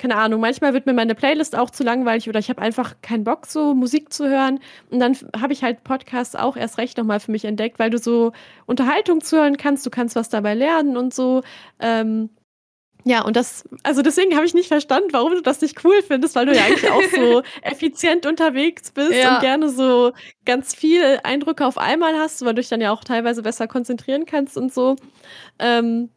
[0.00, 3.22] keine Ahnung, manchmal wird mir meine Playlist auch zu langweilig oder ich habe einfach keinen
[3.22, 4.58] Bock, so Musik zu hören.
[4.88, 7.98] Und dann habe ich halt Podcasts auch erst recht nochmal für mich entdeckt, weil du
[7.98, 8.32] so
[8.64, 11.42] Unterhaltung zuhören kannst, du kannst was dabei lernen und so.
[11.80, 12.30] Ähm,
[13.04, 16.34] ja, und das, also deswegen habe ich nicht verstanden, warum du das nicht cool findest,
[16.34, 19.34] weil du ja eigentlich auch so effizient unterwegs bist ja.
[19.34, 20.12] und gerne so
[20.46, 24.24] ganz viel Eindrücke auf einmal hast, weil du dich dann ja auch teilweise besser konzentrieren
[24.24, 24.96] kannst und so.
[25.58, 26.08] Ähm,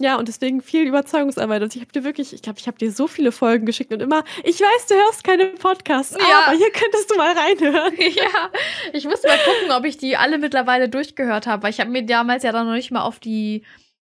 [0.00, 1.62] ja, und deswegen viel Überzeugungsarbeit.
[1.62, 4.00] Und ich habe dir wirklich, ich glaube, ich habe dir so viele Folgen geschickt und
[4.00, 6.46] immer, ich weiß, du hörst keine Podcasts, ja.
[6.46, 7.92] aber hier könntest du mal reinhören.
[8.00, 8.50] Ja,
[8.92, 12.04] ich muss mal gucken, ob ich die alle mittlerweile durchgehört habe, weil ich habe mir
[12.04, 13.62] damals ja dann noch nicht mal auf die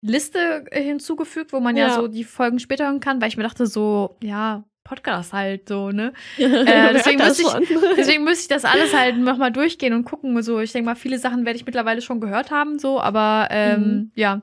[0.03, 1.89] Liste hinzugefügt, wo man ja.
[1.89, 5.69] ja so die Folgen später hören kann, weil ich mir dachte so, ja, Podcast halt
[5.69, 6.13] so, ne?
[6.37, 10.43] äh, deswegen, müsste ich, deswegen müsste ich das alles halt nochmal durchgehen und gucken.
[10.43, 13.81] So, ich denke mal, viele Sachen werde ich mittlerweile schon gehört haben, so, aber ähm,
[13.81, 14.11] mhm.
[14.17, 14.43] ja.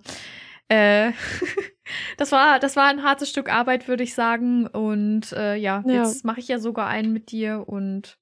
[0.73, 1.11] Äh,
[2.17, 4.67] das war, das war ein hartes Stück Arbeit, würde ich sagen.
[4.67, 8.17] Und äh, ja, ja, jetzt mache ich ja sogar einen mit dir und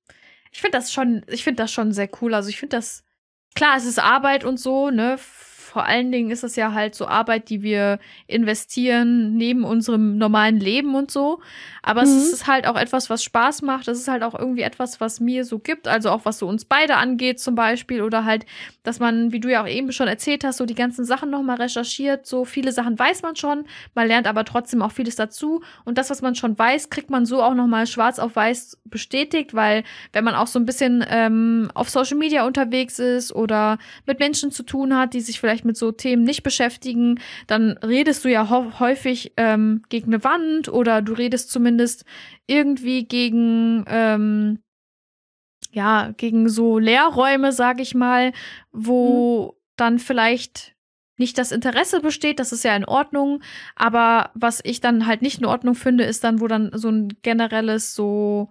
[0.51, 2.33] ich finde das schon, ich finde das schon sehr cool.
[2.33, 3.03] Also ich finde das,
[3.55, 5.17] klar, es ist Arbeit und so, ne?
[5.71, 10.59] Vor allen Dingen ist es ja halt so Arbeit, die wir investieren neben unserem normalen
[10.59, 11.39] Leben und so.
[11.81, 12.07] Aber mhm.
[12.07, 13.87] es ist halt auch etwas, was Spaß macht.
[13.87, 15.87] Es ist halt auch irgendwie etwas, was mir so gibt.
[15.87, 18.01] Also auch was so uns beide angeht zum Beispiel.
[18.01, 18.45] Oder halt,
[18.83, 21.55] dass man, wie du ja auch eben schon erzählt hast, so die ganzen Sachen nochmal
[21.55, 22.25] recherchiert.
[22.25, 23.63] So viele Sachen weiß man schon.
[23.95, 25.63] Man lernt aber trotzdem auch vieles dazu.
[25.85, 29.53] Und das, was man schon weiß, kriegt man so auch nochmal schwarz auf weiß bestätigt.
[29.53, 34.19] Weil wenn man auch so ein bisschen ähm, auf Social Media unterwegs ist oder mit
[34.19, 38.29] Menschen zu tun hat, die sich vielleicht mit so Themen nicht beschäftigen, dann redest du
[38.29, 42.05] ja häufig ähm, gegen eine Wand oder du redest zumindest
[42.47, 44.59] irgendwie gegen, ähm,
[45.71, 48.33] ja, gegen so Lehrräume, sag ich mal,
[48.71, 49.51] wo mhm.
[49.77, 50.75] dann vielleicht
[51.17, 53.41] nicht das Interesse besteht, das ist ja in Ordnung,
[53.75, 57.09] aber was ich dann halt nicht in Ordnung finde, ist dann, wo dann so ein
[57.21, 58.49] generelles so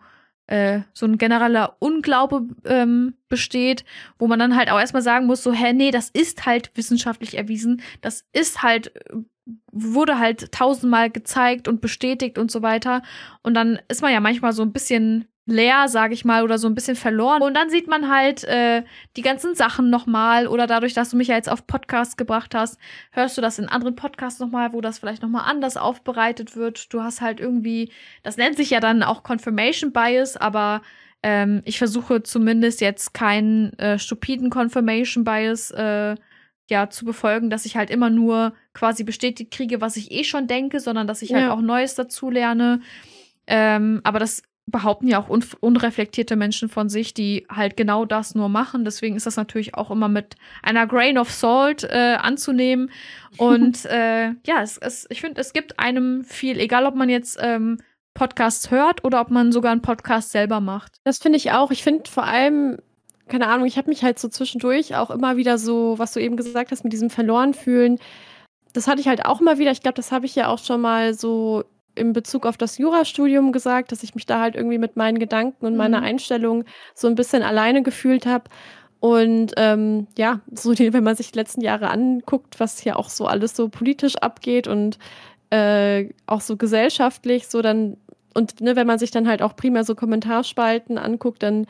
[0.50, 3.84] äh, so ein genereller Unglaube ähm, besteht,
[4.18, 7.36] wo man dann halt auch erstmal sagen muss, so, hä, nee, das ist halt wissenschaftlich
[7.38, 9.16] erwiesen, das ist halt äh,
[9.72, 13.02] wurde halt tausendmal gezeigt und bestätigt und so weiter.
[13.42, 16.66] Und dann ist man ja manchmal so ein bisschen leer, sage ich mal, oder so
[16.68, 17.42] ein bisschen verloren.
[17.42, 18.82] Und dann sieht man halt äh,
[19.16, 22.78] die ganzen Sachen nochmal oder dadurch, dass du mich ja jetzt auf Podcasts gebracht hast,
[23.10, 26.92] hörst du das in anderen Podcasts nochmal, wo das vielleicht nochmal anders aufbereitet wird.
[26.92, 30.82] Du hast halt irgendwie, das nennt sich ja dann auch Confirmation Bias, aber
[31.22, 36.14] ähm, ich versuche zumindest jetzt keinen äh, stupiden Confirmation Bias äh,
[36.70, 40.46] ja zu befolgen, dass ich halt immer nur quasi bestätigt kriege, was ich eh schon
[40.46, 41.48] denke, sondern dass ich halt ja.
[41.50, 42.80] halt auch Neues dazu lerne.
[43.46, 48.34] Ähm, aber das behaupten ja auch un unreflektierte Menschen von sich, die halt genau das
[48.34, 48.84] nur machen.
[48.84, 52.90] Deswegen ist das natürlich auch immer mit einer Grain of Salt äh, anzunehmen.
[53.36, 57.38] Und äh, ja, es, es, ich finde, es gibt einem viel, egal ob man jetzt
[57.40, 57.78] ähm,
[58.14, 60.96] Podcasts hört oder ob man sogar einen Podcast selber macht.
[61.04, 61.70] Das finde ich auch.
[61.70, 62.78] Ich finde vor allem,
[63.28, 66.36] keine Ahnung, ich habe mich halt so zwischendurch auch immer wieder so, was du eben
[66.36, 67.98] gesagt hast, mit diesem verloren fühlen.
[68.72, 69.72] Das hatte ich halt auch immer wieder.
[69.72, 73.52] Ich glaube, das habe ich ja auch schon mal so in Bezug auf das Jurastudium
[73.52, 75.78] gesagt, dass ich mich da halt irgendwie mit meinen Gedanken und mhm.
[75.78, 78.44] meiner Einstellung so ein bisschen alleine gefühlt habe.
[79.00, 83.08] Und ähm, ja, so die, wenn man sich die letzten Jahre anguckt, was hier auch
[83.08, 84.98] so alles so politisch abgeht und
[85.50, 87.96] äh, auch so gesellschaftlich, so dann,
[88.34, 91.66] und ne, wenn man sich dann halt auch primär so Kommentarspalten anguckt, dann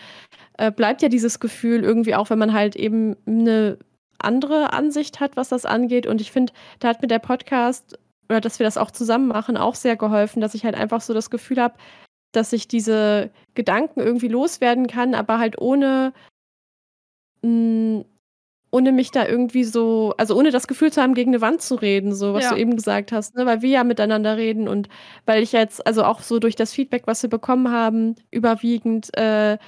[0.59, 3.79] äh, bleibt ja dieses Gefühl irgendwie auch, wenn man halt eben eine
[4.19, 6.07] andere Ansicht hat, was das angeht.
[6.07, 7.99] Und ich finde, da hat mir der Podcast
[8.31, 11.13] oder dass wir das auch zusammen machen, auch sehr geholfen, dass ich halt einfach so
[11.13, 11.75] das Gefühl habe,
[12.33, 16.13] dass ich diese Gedanken irgendwie loswerden kann, aber halt ohne
[17.43, 18.05] mh, hm,
[18.73, 21.75] ohne mich da irgendwie so, also ohne das Gefühl zu haben, gegen eine Wand zu
[21.75, 22.51] reden, so was ja.
[22.51, 23.45] du eben gesagt hast, ne?
[23.47, 24.89] weil wir ja miteinander reden und
[25.27, 29.59] weil ich jetzt, also auch so durch das Feedback, was wir bekommen haben, überwiegend, äh,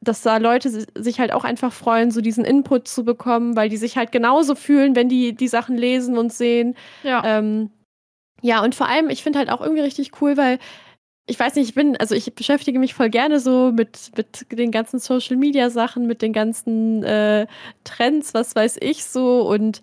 [0.00, 3.76] dass da Leute sich halt auch einfach freuen, so diesen Input zu bekommen, weil die
[3.76, 6.74] sich halt genauso fühlen, wenn die die Sachen lesen und sehen.
[7.04, 7.22] Ja.
[7.24, 7.70] Ähm,
[8.42, 10.58] ja, und vor allem, ich finde halt auch irgendwie richtig cool, weil
[11.26, 14.72] ich weiß nicht, ich bin, also ich beschäftige mich voll gerne so mit, mit den
[14.72, 17.46] ganzen Social Media Sachen, mit den ganzen äh,
[17.84, 19.80] Trends, was weiß ich so und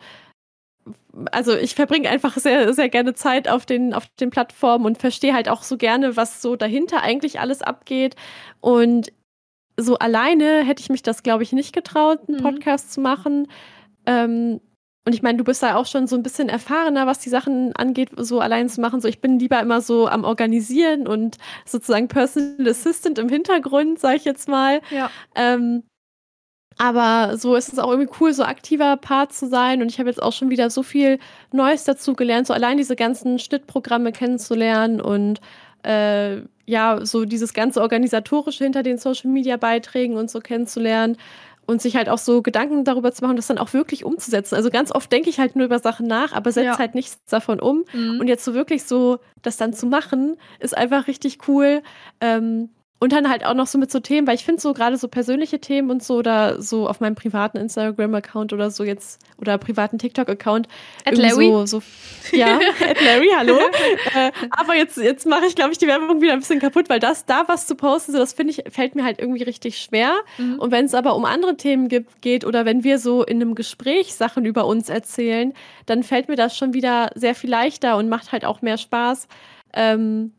[1.32, 5.34] also ich verbringe einfach sehr, sehr gerne Zeit auf den, auf den Plattformen und verstehe
[5.34, 8.15] halt auch so gerne, was so dahinter eigentlich alles abgeht.
[8.62, 9.12] Und
[9.78, 12.43] so alleine hätte ich mich das, glaube ich, nicht getraut, einen mhm.
[12.43, 13.48] Podcast zu machen.
[14.06, 14.62] Ähm,
[15.05, 17.75] und ich meine, du bist da auch schon so ein bisschen erfahrener, was die Sachen
[17.75, 19.01] angeht, so allein zu machen.
[19.01, 24.17] So, ich bin lieber immer so am Organisieren und sozusagen Personal Assistant im Hintergrund, sage
[24.17, 24.81] ich jetzt mal.
[24.91, 25.09] Ja.
[25.35, 25.83] Ähm,
[26.77, 29.81] aber so ist es auch irgendwie cool, so aktiver Part zu sein.
[29.81, 31.19] Und ich habe jetzt auch schon wieder so viel
[31.51, 35.41] Neues dazu gelernt, so allein diese ganzen Schnittprogramme kennenzulernen und
[35.83, 41.17] äh, ja, so dieses ganze Organisatorische hinter den Social Media Beiträgen und so kennenzulernen
[41.69, 44.55] und sich halt auch so Gedanken darüber zu machen, das dann auch wirklich umzusetzen.
[44.55, 46.79] Also ganz oft denke ich halt nur über Sachen nach, aber setze ja.
[46.79, 47.86] halt nichts davon um.
[47.93, 48.19] Mhm.
[48.19, 51.84] Und jetzt so wirklich so das dann zu machen, ist einfach richtig cool.
[52.21, 54.97] Ähm, und dann halt auch noch so mit so Themen, weil ich finde so gerade
[54.97, 59.57] so persönliche Themen und so oder so auf meinem privaten Instagram-Account oder so jetzt oder
[59.57, 60.67] privaten TikTok-Account.
[61.05, 61.47] At Larry?
[61.47, 61.81] So, so,
[62.33, 62.59] ja,
[62.89, 63.57] at Larry, hallo.
[64.13, 66.99] äh, aber jetzt, jetzt mache ich, glaube ich, die Werbung wieder ein bisschen kaputt, weil
[66.99, 70.13] das da was zu posten, so, das finde ich, fällt mir halt irgendwie richtig schwer.
[70.38, 70.59] Mhm.
[70.59, 73.55] Und wenn es aber um andere Themen gibt, geht oder wenn wir so in einem
[73.55, 75.53] Gespräch Sachen über uns erzählen,
[75.85, 79.29] dann fällt mir das schon wieder sehr viel leichter und macht halt auch mehr Spaß.
[79.73, 80.33] Ähm,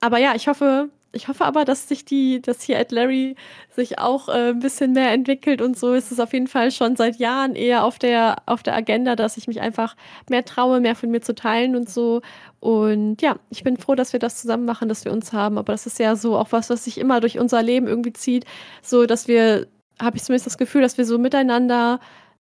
[0.00, 3.36] aber ja, ich hoffe, ich hoffe aber, dass sich die, dass hier Ed Larry
[3.70, 6.96] sich auch äh, ein bisschen mehr entwickelt und so ist es auf jeden Fall schon
[6.96, 9.96] seit Jahren eher auf der, auf der Agenda, dass ich mich einfach
[10.28, 12.20] mehr traue, mehr von mir zu teilen und so.
[12.60, 15.58] Und ja, ich bin froh, dass wir das zusammen machen, dass wir uns haben.
[15.58, 18.44] Aber das ist ja so auch was, was sich immer durch unser Leben irgendwie zieht,
[18.82, 19.66] so dass wir,
[20.00, 22.00] habe ich zumindest das Gefühl, dass wir so miteinander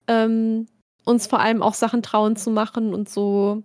[0.09, 0.67] ähm,
[1.05, 3.63] uns vor allem auch Sachen trauen zu machen und so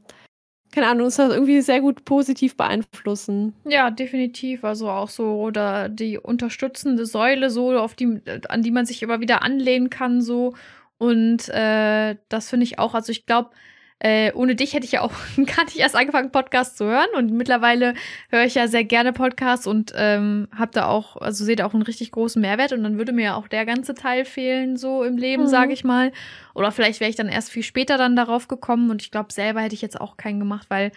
[0.73, 3.53] keine Ahnung, ist das irgendwie sehr gut positiv beeinflussen.
[3.63, 4.63] Ja, definitiv.
[4.63, 9.19] Also auch so oder die unterstützende Säule, so auf die, an die man sich immer
[9.21, 10.55] wieder anlehnen kann, so.
[10.97, 13.51] Und äh, das finde ich auch, also ich glaube,
[13.99, 17.07] äh, ohne dich hätte ich ja auch gar nicht erst angefangen, Podcasts zu hören.
[17.15, 17.93] Und mittlerweile
[18.29, 21.73] höre ich ja sehr gerne Podcasts und ähm, habe da auch, also sehe da auch
[21.73, 22.73] einen richtig großen Mehrwert.
[22.73, 25.47] Und dann würde mir ja auch der ganze Teil fehlen, so im Leben, mhm.
[25.47, 26.11] sage ich mal.
[26.53, 28.89] Oder vielleicht wäre ich dann erst viel später dann darauf gekommen.
[28.89, 30.91] Und ich glaube, selber hätte ich jetzt auch keinen gemacht, weil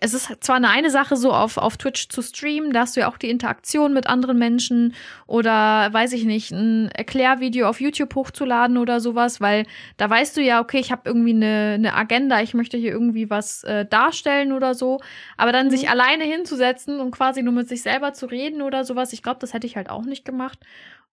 [0.00, 3.00] es ist zwar eine, eine Sache, so auf, auf Twitch zu streamen, da hast du
[3.00, 4.94] ja auch die Interaktion mit anderen Menschen
[5.26, 9.64] oder weiß ich nicht, ein Erklärvideo auf YouTube hochzuladen oder sowas, weil
[9.96, 13.30] da weißt du ja, okay, ich habe irgendwie eine, eine Agenda, ich möchte hier irgendwie
[13.30, 15.00] was äh, darstellen oder so.
[15.36, 15.70] Aber dann mhm.
[15.70, 19.38] sich alleine hinzusetzen und quasi nur mit sich selber zu reden oder sowas, ich glaube,
[19.40, 20.58] das hätte ich halt auch nicht gemacht.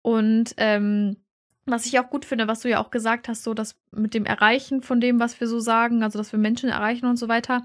[0.02, 1.16] Und ähm,
[1.66, 4.24] was ich auch gut finde, was du ja auch gesagt hast, so das mit dem
[4.24, 7.64] Erreichen von dem, was wir so sagen, also dass wir Menschen erreichen und so weiter.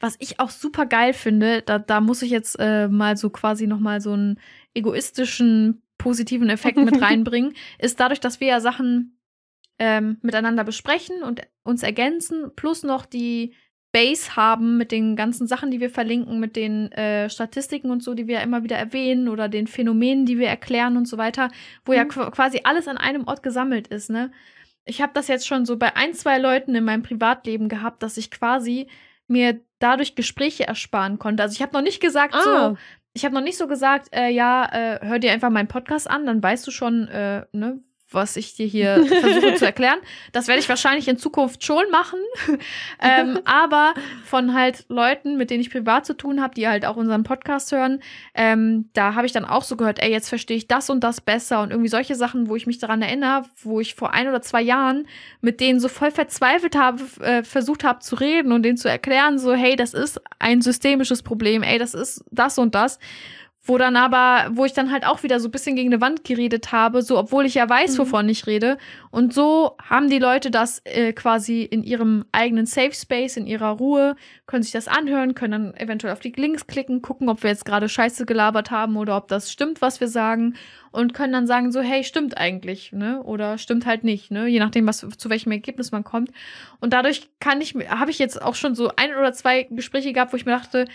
[0.00, 3.66] Was ich auch super geil finde, da, da muss ich jetzt äh, mal so quasi
[3.66, 4.40] nochmal so einen
[4.74, 9.18] egoistischen, positiven Effekt mit reinbringen, ist dadurch, dass wir ja Sachen
[9.78, 13.54] ähm, miteinander besprechen und uns ergänzen, plus noch die
[13.92, 18.14] Base haben mit den ganzen Sachen, die wir verlinken, mit den äh, Statistiken und so,
[18.14, 21.50] die wir immer wieder erwähnen oder den Phänomenen, die wir erklären und so weiter,
[21.84, 21.98] wo mhm.
[21.98, 24.30] ja quasi alles an einem Ort gesammelt ist, ne?
[24.88, 28.16] Ich habe das jetzt schon so bei ein, zwei Leuten in meinem Privatleben gehabt, dass
[28.16, 28.86] ich quasi
[29.26, 31.42] mir dadurch Gespräche ersparen konnte.
[31.42, 32.70] Also ich habe noch nicht gesagt, ah.
[32.70, 32.76] so,
[33.12, 36.26] ich habe noch nicht so gesagt, äh, ja, äh, hör dir einfach meinen Podcast an,
[36.26, 39.98] dann weißt du schon, äh, ne, was ich dir hier versuche zu erklären.
[40.32, 42.20] Das werde ich wahrscheinlich in Zukunft schon machen.
[43.02, 46.96] ähm, aber von halt Leuten, mit denen ich privat zu tun habe, die halt auch
[46.96, 48.00] unseren Podcast hören,
[48.34, 51.20] ähm, da habe ich dann auch so gehört, ey, jetzt verstehe ich das und das
[51.20, 54.42] besser und irgendwie solche Sachen, wo ich mich daran erinnere, wo ich vor ein oder
[54.42, 55.06] zwei Jahren
[55.40, 59.38] mit denen so voll verzweifelt habe, äh, versucht habe zu reden und denen zu erklären,
[59.38, 62.98] so, hey, das ist ein systemisches Problem, ey, das ist das und das
[63.66, 66.24] wo dann aber, wo ich dann halt auch wieder so ein bisschen gegen eine Wand
[66.24, 67.98] geredet habe, so obwohl ich ja weiß, mhm.
[67.98, 68.78] wovon ich rede.
[69.10, 73.70] Und so haben die Leute das äh, quasi in ihrem eigenen Safe Space, in ihrer
[73.70, 74.14] Ruhe,
[74.46, 77.64] können sich das anhören, können dann eventuell auf die Links klicken, gucken, ob wir jetzt
[77.64, 80.54] gerade Scheiße gelabert haben oder ob das stimmt, was wir sagen.
[80.92, 83.22] Und können dann sagen, so, hey, stimmt eigentlich, ne?
[83.22, 84.46] Oder stimmt halt nicht, ne?
[84.46, 86.30] Je nachdem, was zu welchem Ergebnis man kommt.
[86.80, 90.32] Und dadurch kann ich, habe ich jetzt auch schon so ein oder zwei Gespräche gehabt,
[90.32, 90.86] wo ich mir dachte,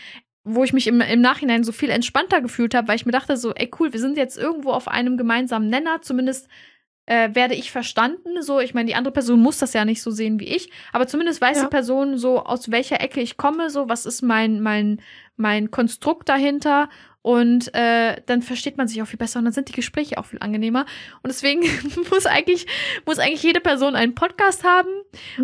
[0.43, 3.37] wo ich mich im, im Nachhinein so viel entspannter gefühlt habe, weil ich mir dachte
[3.37, 6.47] so, ey cool, wir sind jetzt irgendwo auf einem gemeinsamen Nenner, zumindest
[7.05, 8.41] äh, werde ich verstanden.
[8.41, 11.07] So, ich meine, die andere Person muss das ja nicht so sehen wie ich, aber
[11.07, 11.63] zumindest weiß ja.
[11.63, 15.01] die Person so, aus welcher Ecke ich komme, so, was ist mein, mein,
[15.35, 16.89] mein Konstrukt dahinter
[17.23, 20.25] und äh, dann versteht man sich auch viel besser und dann sind die Gespräche auch
[20.25, 20.85] viel angenehmer.
[21.21, 21.61] Und deswegen
[22.09, 22.65] muss eigentlich,
[23.05, 24.89] muss eigentlich jede Person einen Podcast haben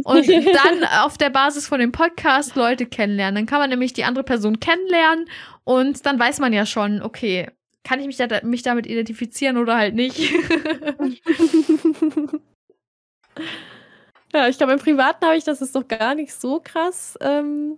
[0.03, 3.35] und dann auf der Basis von dem Podcast Leute kennenlernen.
[3.35, 5.29] Dann kann man nämlich die andere Person kennenlernen
[5.63, 7.51] und dann weiß man ja schon, okay,
[7.83, 10.17] kann ich mich, da, mich damit identifizieren oder halt nicht.
[14.33, 17.77] ja, ich glaube, im Privaten habe ich das ist doch gar nicht so krass ähm,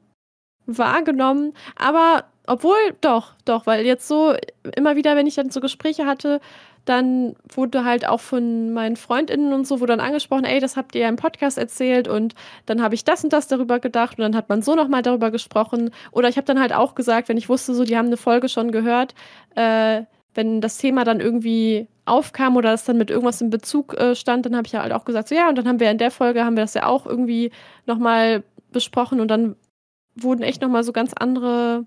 [0.65, 1.53] wahrgenommen.
[1.75, 4.33] Aber obwohl, doch, doch, weil jetzt so
[4.75, 6.41] immer wieder, wenn ich dann so Gespräche hatte,
[6.85, 10.95] dann wurde halt auch von meinen FreundInnen und so, wurde dann angesprochen, ey, das habt
[10.95, 12.33] ihr ja im Podcast erzählt und
[12.65, 15.29] dann habe ich das und das darüber gedacht und dann hat man so nochmal darüber
[15.29, 15.91] gesprochen.
[16.12, 18.49] Oder ich habe dann halt auch gesagt, wenn ich wusste, so, die haben eine Folge
[18.49, 19.13] schon gehört,
[19.55, 24.15] äh, wenn das Thema dann irgendwie aufkam oder das dann mit irgendwas in Bezug äh,
[24.15, 25.99] stand, dann habe ich ja halt auch gesagt, so ja, und dann haben wir in
[25.99, 27.51] der Folge, haben wir das ja auch irgendwie
[27.85, 29.55] nochmal besprochen und dann
[30.15, 31.85] wurden echt nochmal so ganz andere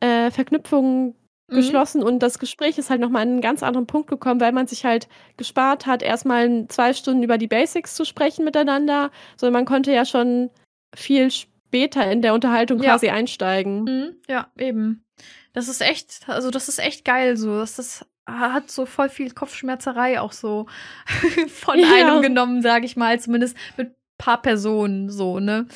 [0.00, 1.14] äh, Verknüpfungen
[1.48, 1.54] mhm.
[1.54, 4.66] geschlossen und das Gespräch ist halt nochmal an einen ganz anderen Punkt gekommen, weil man
[4.66, 9.66] sich halt gespart hat, erstmal zwei Stunden über die Basics zu sprechen miteinander, sondern man
[9.66, 10.50] konnte ja schon
[10.94, 12.90] viel später in der Unterhaltung ja.
[12.90, 13.84] quasi einsteigen.
[13.84, 14.16] Mhm.
[14.28, 15.04] Ja, eben.
[15.52, 17.58] Das ist echt, also das ist echt geil so.
[17.58, 20.66] Das ist, hat so voll viel Kopfschmerzerei auch so
[21.48, 21.86] von ja.
[21.92, 25.66] einem genommen, sage ich mal, zumindest mit paar Personen so, ne?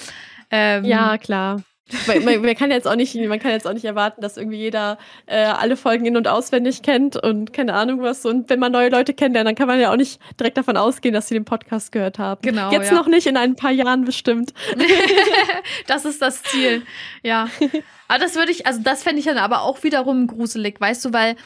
[0.51, 1.63] Ähm, ja, klar
[2.07, 4.99] man, man, kann jetzt auch nicht, man kann jetzt auch nicht erwarten, dass irgendwie jeder
[5.27, 8.25] äh, alle Folgen in- und auswendig kennt und keine Ahnung was.
[8.25, 11.13] Und wenn man neue Leute kennt, dann kann man ja auch nicht direkt davon ausgehen,
[11.13, 12.41] dass sie den Podcast gehört haben.
[12.43, 12.73] Genau.
[12.73, 12.97] Jetzt ja.
[12.97, 14.55] noch nicht, in ein paar Jahren bestimmt.
[15.87, 16.83] das ist das Ziel.
[17.23, 17.49] Ja.
[18.09, 21.13] Aber das würde ich, also das fände ich dann aber auch wiederum gruselig, weißt du,
[21.15, 21.37] weil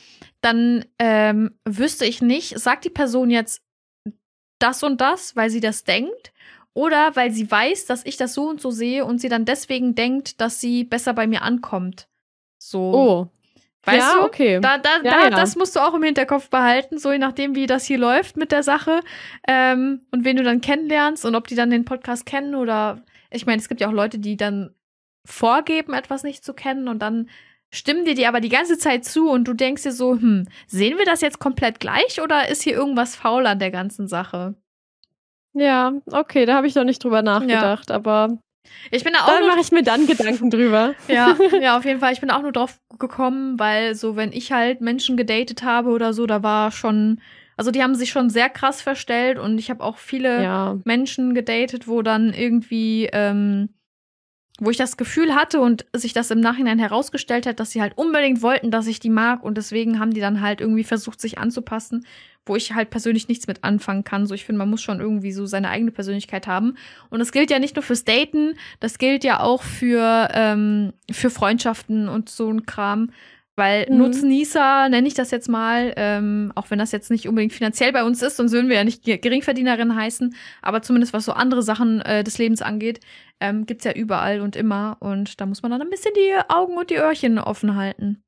[0.41, 3.63] dann ähm, wüsste ich nicht, sagt die Person jetzt
[4.59, 6.33] das und das, weil sie das denkt?
[6.79, 9.97] Oder weil sie weiß, dass ich das so und so sehe und sie dann deswegen
[9.97, 12.07] denkt, dass sie besser bei mir ankommt.
[12.57, 12.79] So.
[12.95, 13.29] Oh.
[13.83, 14.25] Weißt ja, du?
[14.25, 14.61] okay.
[14.61, 15.31] Da, da, ja, da, ja.
[15.31, 18.53] Das musst du auch im Hinterkopf behalten, so je nachdem, wie das hier läuft mit
[18.53, 19.01] der Sache.
[19.49, 23.03] Ähm, und wen du dann kennenlernst und ob die dann den Podcast kennen oder.
[23.33, 24.73] Ich meine, es gibt ja auch Leute, die dann
[25.25, 27.29] vorgeben, etwas nicht zu kennen und dann
[27.73, 30.97] stimmen dir die aber die ganze Zeit zu und du denkst dir so, hm, sehen
[30.97, 34.55] wir das jetzt komplett gleich oder ist hier irgendwas faul an der ganzen Sache?
[35.59, 37.97] Ja, okay, da habe ich noch nicht drüber nachgedacht, ja.
[37.97, 38.39] aber
[38.91, 39.41] ich bin da auch.
[39.41, 40.95] Da mache ich mir dann Gedanken drüber.
[41.09, 42.13] Ja, ja, auf jeden Fall.
[42.13, 46.13] Ich bin auch nur drauf gekommen, weil so, wenn ich halt Menschen gedatet habe oder
[46.13, 47.21] so, da war schon,
[47.57, 50.79] also die haben sich schon sehr krass verstellt und ich habe auch viele ja.
[50.85, 53.71] Menschen gedatet, wo dann irgendwie, ähm,
[54.59, 57.97] wo ich das Gefühl hatte und sich das im Nachhinein herausgestellt hat, dass sie halt
[57.97, 61.39] unbedingt wollten, dass ich die mag und deswegen haben die dann halt irgendwie versucht, sich
[61.39, 62.05] anzupassen
[62.49, 64.27] wo ich halt persönlich nichts mit anfangen kann.
[64.27, 66.77] So, ich finde, man muss schon irgendwie so seine eigene Persönlichkeit haben.
[67.11, 71.31] Und das gilt ja nicht nur fürs Daten, das gilt ja auch für, ähm, für
[71.31, 73.11] Freundschaften und so ein Kram.
[73.59, 73.99] Weil mhm.
[73.99, 78.05] Nutznießer, nenne ich das jetzt mal, ähm, auch wenn das jetzt nicht unbedingt finanziell bei
[78.05, 82.01] uns ist, sonst würden wir ja nicht Geringverdienerin heißen, aber zumindest was so andere Sachen
[82.03, 83.01] äh, des Lebens angeht,
[83.41, 84.97] ähm, gibt's ja überall und immer.
[85.01, 88.23] Und da muss man dann ein bisschen die Augen und die Öhrchen offen halten.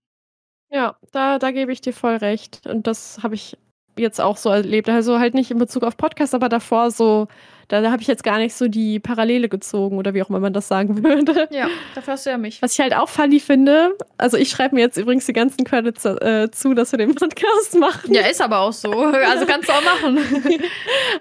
[0.73, 2.67] Ja, da, da gebe ich dir voll recht.
[2.67, 3.57] Und das habe ich
[3.97, 4.89] jetzt auch so erlebt.
[4.89, 7.29] Also halt nicht in Bezug auf Podcast, aber davor so,
[7.71, 10.41] da, da habe ich jetzt gar nicht so die Parallele gezogen oder wie auch immer
[10.41, 11.49] man das sagen würde.
[11.53, 12.61] Ja, dafür hast du ja mich.
[12.61, 16.05] Was ich halt auch funny finde, also ich schreibe mir jetzt übrigens die ganzen Credits
[16.05, 18.13] äh, zu, dass wir den Podcast machen.
[18.13, 18.91] Ja, ist aber auch so.
[18.91, 20.19] Also kannst du auch machen.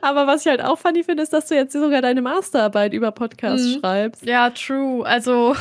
[0.01, 3.11] aber was ich halt auch funny finde, ist, dass du jetzt sogar deine Masterarbeit über
[3.11, 3.79] Podcast mhm.
[3.79, 4.25] schreibst.
[4.25, 5.05] Ja, true.
[5.05, 5.55] Also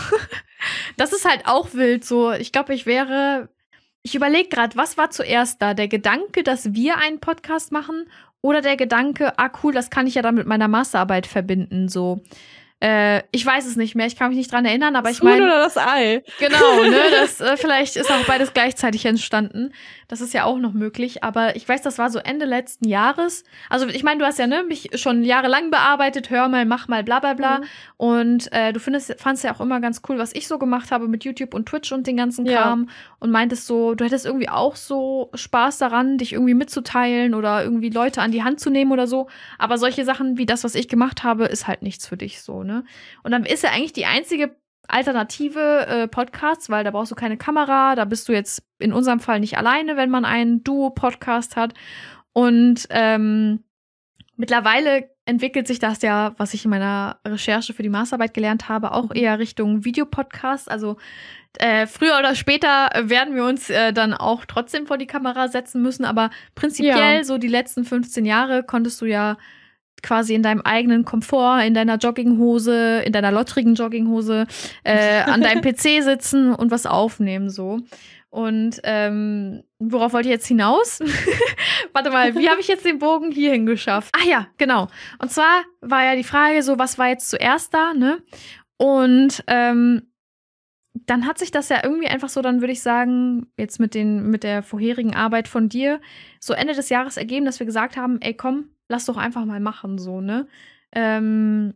[0.96, 2.32] das ist halt auch wild so.
[2.32, 3.50] Ich glaube, ich wäre
[4.02, 5.74] Ich überlege gerade, was war zuerst da?
[5.74, 8.06] Der Gedanke, dass wir einen Podcast machen
[8.42, 12.22] oder der Gedanke, ah cool, das kann ich ja dann mit meiner Masterarbeit verbinden, so.
[12.80, 15.44] Äh, ich weiß es nicht mehr, ich kann mich nicht dran erinnern, aber ich meine.
[15.44, 16.22] oder das Ei.
[16.38, 17.00] Genau, ne?
[17.10, 19.72] Das, äh, vielleicht ist auch beides gleichzeitig entstanden.
[20.08, 21.22] Das ist ja auch noch möglich.
[21.22, 23.44] Aber ich weiß, das war so Ende letzten Jahres.
[23.68, 27.04] Also ich meine, du hast ja ne, mich schon jahrelang bearbeitet, hör mal, mach mal,
[27.04, 27.58] bla bla bla.
[27.58, 27.64] Mhm.
[27.98, 31.08] Und äh, du findest, fandst ja auch immer ganz cool, was ich so gemacht habe
[31.08, 32.86] mit YouTube und Twitch und den ganzen Kram.
[32.88, 32.94] Ja.
[33.20, 37.90] Und meintest so, du hättest irgendwie auch so Spaß daran, dich irgendwie mitzuteilen oder irgendwie
[37.90, 39.28] Leute an die Hand zu nehmen oder so.
[39.58, 42.62] Aber solche Sachen wie das, was ich gemacht habe, ist halt nichts für dich so,
[42.62, 42.84] ne?
[43.22, 44.56] Und dann ist ja eigentlich die einzige
[44.88, 49.20] alternative äh, Podcasts, weil da brauchst du keine Kamera, da bist du jetzt in unserem
[49.20, 51.74] Fall nicht alleine, wenn man einen Duo-Podcast hat.
[52.32, 53.64] Und ähm,
[54.36, 58.92] mittlerweile entwickelt sich das ja, was ich in meiner Recherche für die Masterarbeit gelernt habe,
[58.92, 59.16] auch mhm.
[59.16, 60.70] eher Richtung Videopodcast.
[60.70, 60.96] Also
[61.58, 65.82] äh, früher oder später werden wir uns äh, dann auch trotzdem vor die Kamera setzen
[65.82, 67.24] müssen, aber prinzipiell ja.
[67.24, 69.36] so die letzten 15 Jahre konntest du ja
[70.02, 74.46] quasi in deinem eigenen Komfort, in deiner Jogginghose, in deiner lottrigen Jogginghose,
[74.84, 77.80] äh, an deinem PC sitzen und was aufnehmen so.
[78.30, 81.00] Und ähm, worauf wollte ich jetzt hinaus?
[81.92, 84.14] Warte mal, wie habe ich jetzt den Bogen hierhin geschafft?
[84.14, 84.88] Ach ja, genau.
[85.18, 88.22] Und zwar war ja die Frage so, was war jetzt zuerst da, ne?
[88.76, 90.02] Und ähm,
[91.06, 94.30] dann hat sich das ja irgendwie einfach so, dann würde ich sagen, jetzt mit den
[94.30, 96.00] mit der vorherigen Arbeit von dir,
[96.38, 99.60] so Ende des Jahres ergeben, dass wir gesagt haben, ey komm, lass doch einfach mal
[99.60, 100.46] machen, so, ne?
[100.92, 101.74] Ähm,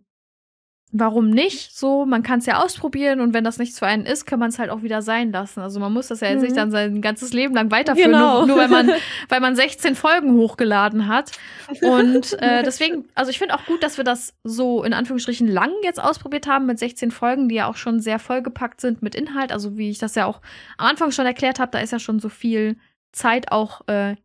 [0.92, 1.74] warum nicht?
[1.74, 4.50] So, man kann es ja ausprobieren und wenn das nichts für einen ist, kann man
[4.50, 5.60] es halt auch wieder sein lassen.
[5.60, 6.44] Also man muss das ja jetzt mhm.
[6.44, 8.40] nicht dann sein ganzes Leben lang weiterführen, genau.
[8.40, 8.90] nur, nur, weil man,
[9.28, 11.32] weil man 16 Folgen hochgeladen hat.
[11.80, 15.70] Und äh, deswegen, also ich finde auch gut, dass wir das so in Anführungsstrichen lang
[15.82, 19.50] jetzt ausprobiert haben mit 16 Folgen, die ja auch schon sehr vollgepackt sind mit Inhalt.
[19.50, 20.42] Also wie ich das ja auch
[20.76, 22.76] am Anfang schon erklärt habe, da ist ja schon so viel
[23.12, 24.16] Zeit auch äh,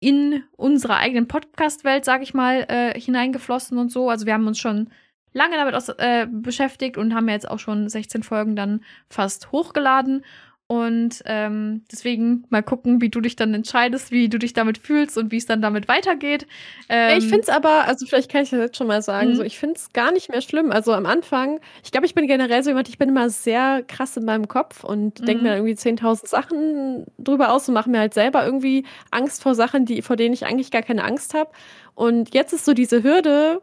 [0.00, 4.10] in unsere eigenen Podcast-Welt, sag ich mal, äh, hineingeflossen und so.
[4.10, 4.90] Also wir haben uns schon
[5.32, 10.24] lange damit aus, äh, beschäftigt und haben jetzt auch schon 16 Folgen dann fast hochgeladen.
[10.70, 15.16] Und ähm, deswegen mal gucken, wie du dich dann entscheidest, wie du dich damit fühlst
[15.16, 16.46] und wie es dann damit weitergeht.
[16.90, 19.34] Ähm, ich finde es aber, also vielleicht kann ich das jetzt schon mal sagen, mhm.
[19.36, 20.70] so ich finde es gar nicht mehr schlimm.
[20.70, 24.14] Also am Anfang, ich glaube, ich bin generell so jemand, ich bin immer sehr krass
[24.18, 25.24] in meinem Kopf und mhm.
[25.24, 29.54] denke mir irgendwie 10.000 Sachen drüber aus und mache mir halt selber irgendwie Angst vor
[29.54, 31.50] Sachen, die, vor denen ich eigentlich gar keine Angst habe.
[31.94, 33.62] Und jetzt ist so diese Hürde,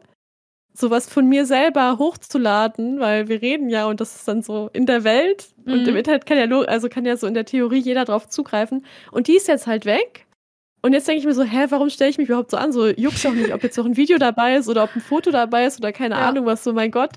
[0.76, 4.86] sowas von mir selber hochzuladen, weil wir reden ja und das ist dann so in
[4.86, 5.72] der Welt mhm.
[5.72, 5.98] und im mhm.
[5.98, 9.36] Internet kann ja also kann ja so in der Theorie jeder drauf zugreifen und die
[9.36, 10.25] ist jetzt halt weg
[10.86, 12.70] und jetzt denke ich mir so, hä, warum stelle ich mich überhaupt so an?
[12.70, 15.32] So juckt doch nicht, ob jetzt noch ein Video dabei ist oder ob ein Foto
[15.32, 16.28] dabei ist oder keine ja.
[16.28, 17.10] Ahnung was, so mein Gott.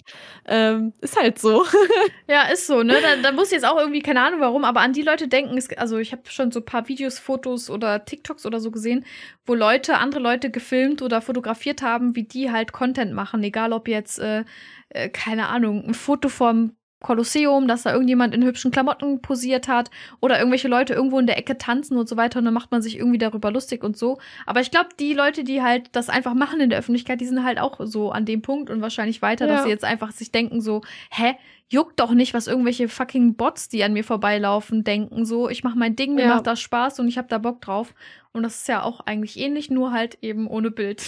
[0.48, 1.64] Ähm, ist halt so.
[2.28, 2.96] ja, ist so, ne?
[3.00, 5.70] Da, da muss jetzt auch irgendwie, keine Ahnung warum, aber an die Leute denken, es,
[5.78, 9.06] also ich habe schon so ein paar Videos, Fotos oder TikToks oder so gesehen,
[9.46, 13.88] wo Leute, andere Leute gefilmt oder fotografiert haben, wie die halt Content machen, egal ob
[13.88, 14.46] jetzt, äh,
[14.90, 19.90] äh, keine Ahnung, ein Foto vom Kolosseum, dass da irgendjemand in hübschen Klamotten posiert hat
[20.20, 22.82] oder irgendwelche Leute irgendwo in der Ecke tanzen und so weiter und dann macht man
[22.82, 24.20] sich irgendwie darüber lustig und so.
[24.46, 27.44] Aber ich glaube, die Leute, die halt das einfach machen in der Öffentlichkeit, die sind
[27.44, 29.54] halt auch so an dem Punkt und wahrscheinlich weiter, ja.
[29.54, 31.36] dass sie jetzt einfach sich denken so, hä,
[31.72, 35.78] juckt doch nicht, was irgendwelche fucking Bots, die an mir vorbeilaufen, denken so, ich mache
[35.78, 36.36] mein Ding, mir ja.
[36.36, 37.94] macht das Spaß und ich habe da Bock drauf.
[38.32, 41.04] Und das ist ja auch eigentlich ähnlich, nur halt eben ohne Bild.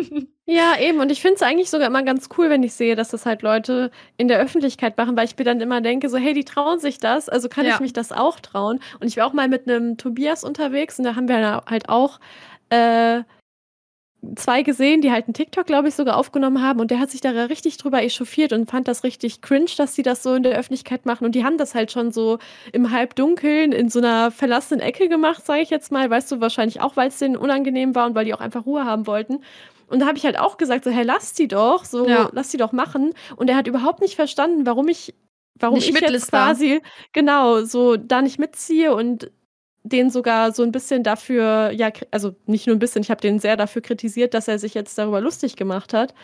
[0.46, 1.00] ja, eben.
[1.00, 3.42] Und ich finde es eigentlich sogar immer ganz cool, wenn ich sehe, dass das halt
[3.42, 6.78] Leute in der Öffentlichkeit machen, weil ich mir dann immer denke, so, hey, die trauen
[6.78, 7.74] sich das, also kann ja.
[7.74, 8.80] ich mich das auch trauen.
[9.00, 12.20] Und ich war auch mal mit einem Tobias unterwegs und da haben wir halt auch
[12.70, 13.22] äh,
[14.36, 17.20] zwei gesehen, die halt einen TikTok, glaube ich, sogar aufgenommen haben und der hat sich
[17.20, 20.58] da richtig drüber echauffiert und fand das richtig cringe, dass sie das so in der
[20.58, 22.38] Öffentlichkeit machen und die haben das halt schon so
[22.72, 26.80] im Halbdunkeln in so einer verlassenen Ecke gemacht, sage ich jetzt mal, weißt du, wahrscheinlich
[26.80, 29.40] auch, weil es denen unangenehm war und weil die auch einfach Ruhe haben wollten.
[29.88, 32.28] Und da habe ich halt auch gesagt, so, hey, lass die doch, so, ja.
[32.32, 33.12] lass die doch machen.
[33.36, 35.14] Und er hat überhaupt nicht verstanden, warum ich,
[35.54, 36.80] warum nicht ich jetzt quasi,
[37.12, 39.30] genau, so da nicht mitziehe und
[39.84, 43.38] den sogar so ein bisschen dafür, ja, also nicht nur ein bisschen, ich habe den
[43.38, 46.14] sehr dafür kritisiert, dass er sich jetzt darüber lustig gemacht hat.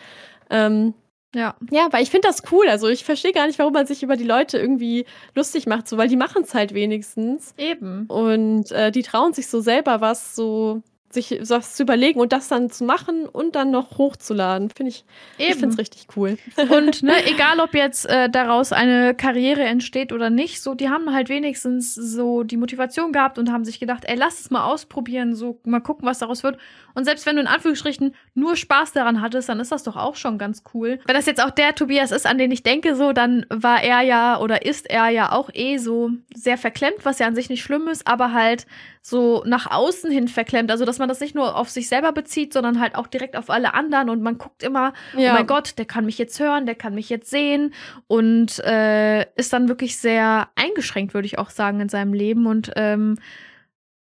[0.49, 0.95] Ähm,
[1.33, 1.55] ja.
[1.69, 2.67] Ja, weil ich finde das cool.
[2.67, 5.97] Also ich verstehe gar nicht, warum man sich über die Leute irgendwie lustig macht, so
[5.97, 7.53] weil die machen es halt wenigstens.
[7.57, 8.05] Eben.
[8.07, 10.81] Und äh, die trauen sich so selber was, so
[11.13, 14.69] sich was zu überlegen und das dann zu machen und dann noch hochzuladen.
[14.69, 15.05] Finde ich,
[15.37, 15.51] Eben.
[15.51, 16.37] ich finde es richtig cool.
[16.69, 21.13] Und ne, egal ob jetzt äh, daraus eine Karriere entsteht oder nicht, so die haben
[21.13, 25.35] halt wenigstens so die Motivation gehabt und haben sich gedacht, ey, lass es mal ausprobieren,
[25.35, 26.57] so mal gucken, was daraus wird.
[26.93, 30.15] Und selbst wenn du in Anführungsstrichen nur Spaß daran hattest, dann ist das doch auch
[30.15, 30.99] schon ganz cool.
[31.05, 34.01] Wenn das jetzt auch der Tobias ist, an den ich denke, so, dann war er
[34.01, 37.63] ja oder ist er ja auch eh so sehr verklemmt, was ja an sich nicht
[37.63, 38.65] schlimm ist, aber halt
[39.01, 40.69] so nach außen hin verklemmt.
[40.71, 43.49] Also, dass man das nicht nur auf sich selber bezieht, sondern halt auch direkt auf
[43.49, 45.31] alle anderen und man guckt immer, oh ja.
[45.31, 47.73] oh mein Gott, der kann mich jetzt hören, der kann mich jetzt sehen
[48.07, 52.71] und äh, ist dann wirklich sehr eingeschränkt, würde ich auch sagen, in seinem Leben und
[52.77, 53.17] ähm,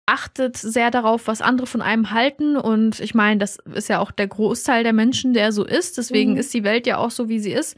[0.07, 2.57] achtet sehr darauf, was andere von einem halten.
[2.57, 5.99] Und ich meine, das ist ja auch der Großteil der Menschen, der so ist.
[5.99, 6.39] Deswegen mhm.
[6.39, 7.77] ist die Welt ja auch so, wie sie ist.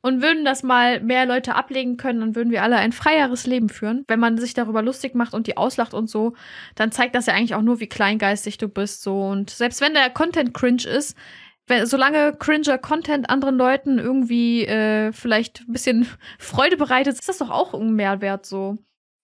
[0.00, 3.68] Und würden das mal mehr Leute ablegen können, dann würden wir alle ein freieres Leben
[3.68, 4.04] führen.
[4.06, 6.34] Wenn man sich darüber lustig macht und die auslacht und so,
[6.76, 9.02] dann zeigt das ja eigentlich auch nur, wie kleingeistig du bist.
[9.02, 9.20] So.
[9.20, 11.16] Und selbst wenn der Content cringe ist,
[11.68, 17.38] wenn, solange cringer Content anderen Leuten irgendwie äh, vielleicht ein bisschen Freude bereitet, ist das
[17.38, 18.78] doch auch ein Mehrwert so.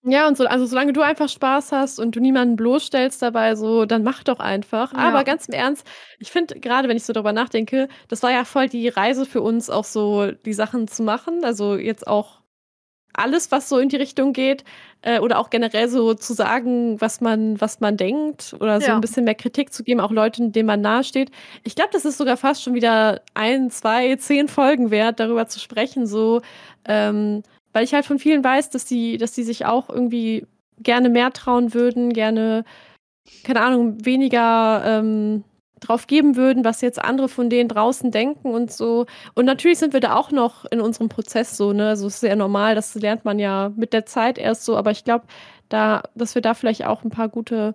[0.06, 3.86] Ja, und so, also solange du einfach Spaß hast und du niemanden bloßstellst dabei, so,
[3.86, 4.92] dann mach doch einfach.
[4.92, 4.98] Ja.
[4.98, 5.86] Aber ganz im Ernst,
[6.18, 9.40] ich finde, gerade wenn ich so darüber nachdenke, das war ja voll die Reise für
[9.40, 11.42] uns, auch so die Sachen zu machen.
[11.42, 12.42] Also jetzt auch
[13.14, 14.64] alles, was so in die Richtung geht,
[15.00, 18.94] äh, oder auch generell so zu sagen, was man, was man denkt, oder so ja.
[18.94, 21.30] ein bisschen mehr Kritik zu geben, auch Leuten, denen man nahesteht.
[21.62, 25.60] Ich glaube, das ist sogar fast schon wieder ein, zwei, zehn Folgen wert, darüber zu
[25.60, 26.42] sprechen, so
[26.86, 27.42] ähm,
[27.74, 30.46] weil ich halt von vielen weiß, dass die, dass die sich auch irgendwie
[30.78, 32.64] gerne mehr trauen würden, gerne,
[33.42, 35.44] keine Ahnung, weniger ähm,
[35.80, 39.06] drauf geben würden, was jetzt andere von denen draußen denken und so.
[39.34, 41.88] Und natürlich sind wir da auch noch in unserem Prozess so, ne?
[41.88, 44.92] Also es ist sehr normal, das lernt man ja mit der Zeit erst so, aber
[44.92, 45.24] ich glaube,
[45.68, 47.74] da, dass wir da vielleicht auch ein paar gute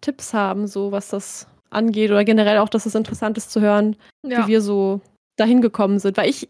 [0.00, 3.96] Tipps haben, so was das angeht, oder generell auch, dass es interessant ist zu hören,
[4.24, 4.44] ja.
[4.44, 5.00] wie wir so
[5.36, 6.16] dahin gekommen sind.
[6.16, 6.48] Weil ich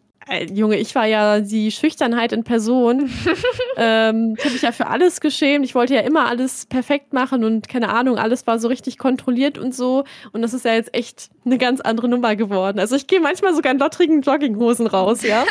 [0.53, 3.11] Junge, ich war ja die Schüchternheit in Person.
[3.77, 5.65] ähm, ich habe mich ja für alles geschämt.
[5.65, 9.59] Ich wollte ja immer alles perfekt machen und keine Ahnung, alles war so richtig kontrolliert
[9.59, 10.05] und so.
[10.33, 12.79] Und das ist ja jetzt echt eine ganz andere Nummer geworden.
[12.79, 15.45] Also ich gehe manchmal sogar in lottrigen Jogginghosen raus, ja.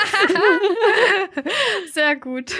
[1.93, 2.53] Sehr gut.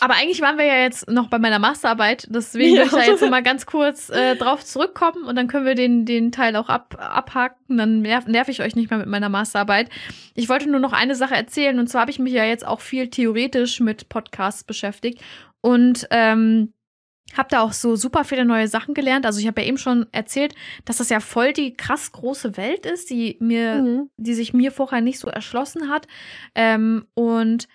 [0.00, 2.82] Aber eigentlich waren wir ja jetzt noch bei meiner Masterarbeit, deswegen ja.
[2.82, 6.04] will ich da jetzt mal ganz kurz äh, drauf zurückkommen und dann können wir den,
[6.04, 7.78] den Teil auch ab, abhaken.
[7.78, 9.88] Dann nerv, nerv ich euch nicht mehr mit meiner Masterarbeit.
[10.34, 11.78] Ich wollte nur noch eine Sache erzählen.
[11.78, 15.22] Und zwar habe ich mich ja jetzt auch viel theoretisch mit Podcasts beschäftigt.
[15.60, 16.72] Und ähm,
[17.36, 19.26] habe da auch so super viele neue Sachen gelernt.
[19.26, 20.54] Also ich habe ja eben schon erzählt,
[20.84, 24.10] dass das ja voll die krass große Welt ist, die mir, mhm.
[24.16, 26.06] die sich mir vorher nicht so erschlossen hat.
[26.54, 27.68] Ähm, und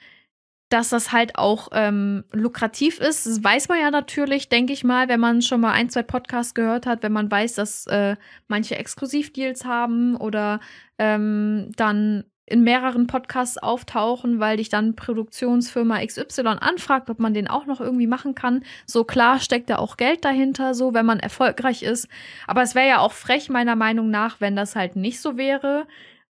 [0.69, 5.07] dass das halt auch ähm, lukrativ ist, das weiß man ja natürlich, denke ich mal,
[5.07, 8.75] wenn man schon mal ein, zwei Podcasts gehört hat, wenn man weiß, dass äh, manche
[8.75, 10.59] Exklusivdeals haben oder
[10.97, 17.49] ähm, dann in mehreren Podcasts auftauchen, weil dich dann Produktionsfirma XY anfragt, ob man den
[17.49, 18.63] auch noch irgendwie machen kann.
[18.85, 22.07] So klar steckt da auch Geld dahinter, so wenn man erfolgreich ist.
[22.47, 25.87] Aber es wäre ja auch frech meiner Meinung nach, wenn das halt nicht so wäre.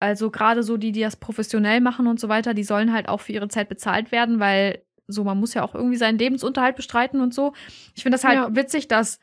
[0.01, 3.21] Also gerade so die, die das professionell machen und so weiter, die sollen halt auch
[3.21, 7.21] für ihre Zeit bezahlt werden, weil so man muss ja auch irgendwie seinen Lebensunterhalt bestreiten
[7.21, 7.53] und so.
[7.95, 8.57] Ich finde das halt ja.
[8.57, 9.21] witzig, dass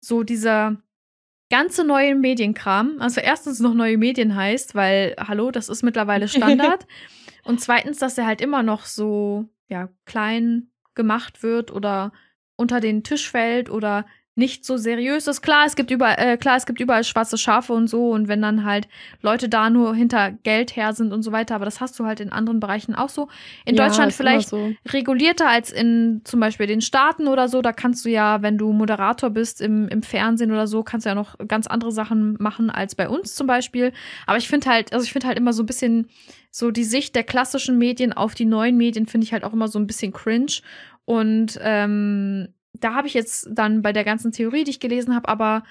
[0.00, 0.78] so dieser
[1.54, 6.84] ganze neue Medienkram, also erstens noch neue Medien heißt, weil, hallo, das ist mittlerweile Standard.
[7.44, 12.12] und zweitens, dass er halt immer noch so, ja, klein gemacht wird oder
[12.56, 14.04] unter den Tisch fällt oder
[14.36, 15.42] nicht so seriös ist.
[15.42, 18.42] Klar, es gibt überall, äh, klar, es gibt überall schwarze Schafe und so und wenn
[18.42, 18.88] dann halt
[19.22, 22.18] Leute da nur hinter Geld her sind und so weiter, aber das hast du halt
[22.18, 23.28] in anderen Bereichen auch so.
[23.64, 24.72] In ja, Deutschland vielleicht so.
[24.88, 27.62] regulierter als in zum Beispiel den Staaten oder so.
[27.62, 31.10] Da kannst du ja, wenn du Moderator bist im, im Fernsehen oder so, kannst du
[31.10, 33.92] ja noch ganz andere Sachen machen als bei uns zum Beispiel.
[34.26, 36.08] Aber ich finde halt, also ich finde halt immer so ein bisschen
[36.50, 39.68] so die Sicht der klassischen Medien auf die neuen Medien finde ich halt auch immer
[39.68, 40.60] so ein bisschen cringe.
[41.04, 45.28] Und ähm, da habe ich jetzt dann bei der ganzen Theorie, die ich gelesen habe,
[45.28, 45.64] aber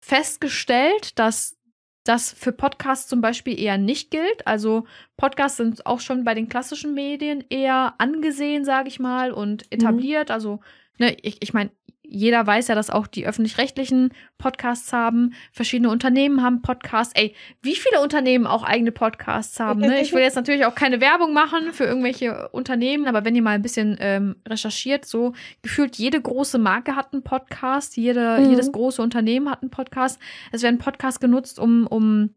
[0.00, 1.56] festgestellt, dass
[2.04, 4.46] das für Podcasts zum Beispiel eher nicht gilt.
[4.46, 4.86] Also
[5.16, 9.68] Podcasts sind auch schon bei den klassischen Medien eher angesehen, sage ich mal, und mhm.
[9.70, 10.28] etabliert.
[10.28, 10.34] Mhm.
[10.34, 10.60] Also
[10.98, 11.70] ne, ich, ich meine,
[12.10, 15.32] jeder weiß ja, dass auch die öffentlich-rechtlichen Podcasts haben.
[15.52, 17.14] Verschiedene Unternehmen haben Podcasts.
[17.16, 19.80] Ey, wie viele Unternehmen auch eigene Podcasts haben.
[19.80, 20.00] Ne?
[20.00, 23.52] Ich will jetzt natürlich auch keine Werbung machen für irgendwelche Unternehmen, aber wenn ihr mal
[23.52, 28.50] ein bisschen ähm, recherchiert, so gefühlt jede große Marke hat einen Podcast, jede, mhm.
[28.50, 30.18] jedes große Unternehmen hat einen Podcast.
[30.50, 32.30] Es werden Podcasts genutzt, um, um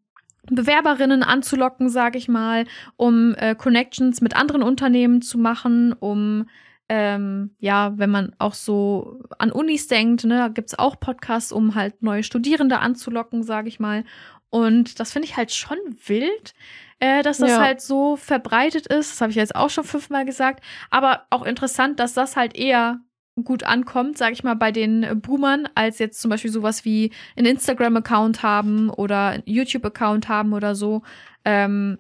[0.52, 2.66] Bewerberinnen anzulocken, sage ich mal,
[2.96, 6.46] um äh, Connections mit anderen Unternehmen zu machen, um
[6.90, 11.76] ähm, ja, wenn man auch so an Unis denkt, ne, gibt es auch Podcasts, um
[11.76, 14.04] halt neue Studierende anzulocken, sage ich mal.
[14.50, 16.54] Und das finde ich halt schon wild,
[17.00, 17.60] äh, dass das ja.
[17.60, 19.14] halt so verbreitet ist.
[19.14, 20.64] Das habe ich jetzt auch schon fünfmal gesagt.
[20.92, 23.00] Aber auch interessant, dass das halt eher
[23.44, 27.48] gut ankommt, sage ich mal, bei den Boomern, als jetzt zum Beispiel sowas wie einen
[27.48, 31.02] Instagram-Account haben oder einen YouTube-Account haben oder so.
[31.44, 31.98] Ähm,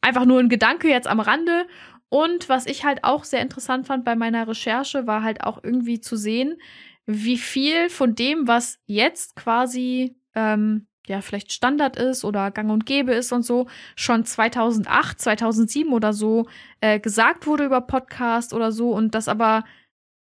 [0.00, 1.66] einfach nur ein Gedanke jetzt am Rande.
[2.10, 6.00] Und was ich halt auch sehr interessant fand bei meiner Recherche, war halt auch irgendwie
[6.00, 6.60] zu sehen,
[7.06, 12.84] wie viel von dem, was jetzt quasi ähm, ja vielleicht Standard ist oder Gang und
[12.84, 16.46] Gäbe ist und so, schon 2008, 2007 oder so
[16.80, 18.90] äh, gesagt wurde über Podcast oder so.
[18.92, 19.64] Und das aber,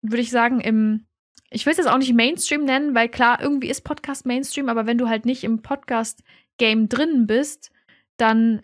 [0.02, 1.06] würde ich sagen, im,
[1.50, 4.86] ich will es jetzt auch nicht Mainstream nennen, weil klar, irgendwie ist Podcast Mainstream, aber
[4.86, 7.70] wenn du halt nicht im Podcast-Game drin bist,
[8.16, 8.62] dann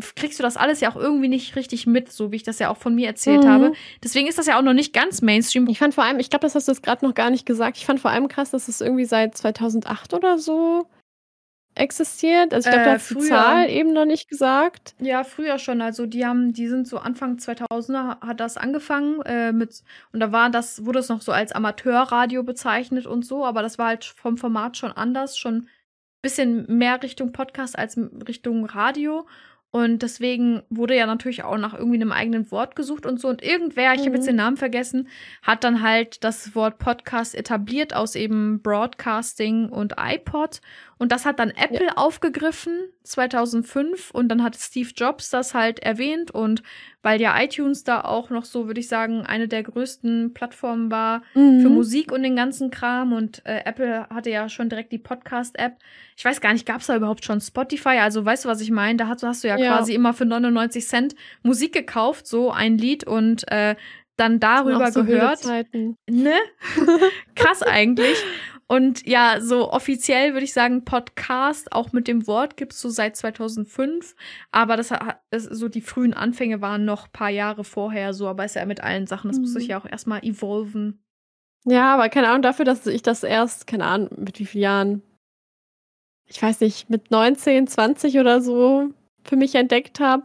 [0.00, 2.70] kriegst du das alles ja auch irgendwie nicht richtig mit, so wie ich das ja
[2.70, 3.48] auch von mir erzählt mhm.
[3.48, 3.72] habe.
[4.02, 5.68] Deswegen ist das ja auch noch nicht ganz Mainstream.
[5.68, 7.76] Ich fand vor allem, ich glaube, das hast du jetzt gerade noch gar nicht gesagt.
[7.76, 10.86] Ich fand vor allem krass, dass es irgendwie seit 2008 oder so
[11.74, 12.52] existiert.
[12.52, 14.94] Also ich glaube, äh, du hast die Zahl eben noch nicht gesagt.
[14.98, 15.80] Ja, früher schon.
[15.80, 19.82] Also die haben, die sind so Anfang 2000er hat das angefangen äh, mit
[20.12, 23.78] und da war das wurde es noch so als Amateurradio bezeichnet und so, aber das
[23.78, 25.68] war halt vom Format schon anders, schon
[26.22, 27.98] bisschen mehr Richtung Podcast als
[28.28, 29.26] Richtung Radio
[29.72, 33.28] und deswegen wurde ja natürlich auch nach irgendwie einem eigenen Wort gesucht und so.
[33.28, 34.06] Und irgendwer, ich mhm.
[34.06, 35.06] habe jetzt den Namen vergessen,
[35.42, 40.60] hat dann halt das Wort Podcast etabliert aus eben Broadcasting und iPod.
[40.98, 41.92] Und das hat dann Apple ja.
[41.96, 46.62] aufgegriffen 2005 und dann hat Steve Jobs das halt erwähnt und
[47.02, 51.22] weil ja iTunes da auch noch so, würde ich sagen, eine der größten Plattformen war
[51.34, 51.62] mhm.
[51.62, 55.78] für Musik und den ganzen Kram und äh, Apple hatte ja schon direkt die Podcast-App.
[56.16, 57.98] Ich weiß gar nicht, gab es da überhaupt schon Spotify?
[58.00, 58.98] Also weißt du, was ich meine?
[58.98, 62.78] Da hast, hast du ja, ja, quasi immer für 99 Cent Musik gekauft, so ein
[62.78, 63.76] Lied und äh,
[64.16, 65.44] dann darüber so gehört.
[66.08, 66.34] Ne?
[67.34, 68.18] Krass eigentlich.
[68.70, 72.88] Und ja, so offiziell würde ich sagen, Podcast, auch mit dem Wort gibt es so
[72.88, 74.14] seit 2005.
[74.52, 74.94] Aber das,
[75.30, 78.28] das, so die frühen Anfänge waren noch ein paar Jahre vorher so.
[78.28, 79.42] Aber ist ja mit allen Sachen, das mhm.
[79.42, 81.02] muss sich ja auch erstmal evolven.
[81.64, 85.02] Ja, aber keine Ahnung, dafür, dass ich das erst, keine Ahnung, mit wie vielen Jahren,
[86.26, 88.94] ich weiß nicht, mit 19, 20 oder so
[89.24, 90.24] für mich entdeckt habe.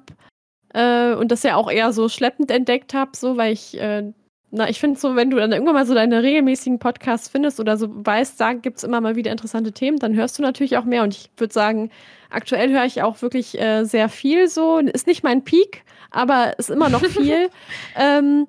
[0.74, 4.12] Äh, und das ja auch eher so schleppend entdeckt habe, so, weil ich äh,
[4.56, 7.78] na, ich finde so, wenn du dann irgendwann mal so deine regelmäßigen Podcasts findest oder
[7.78, 10.86] so weißt, da gibt es immer mal wieder interessante Themen, dann hörst du natürlich auch
[10.86, 11.04] mehr.
[11.04, 11.92] Und ich würde sagen,
[12.30, 14.80] aktuell höre ich auch wirklich äh, sehr viel so.
[14.80, 17.50] Ist nicht mein Peak, aber ist immer noch viel.
[17.98, 18.48] ähm,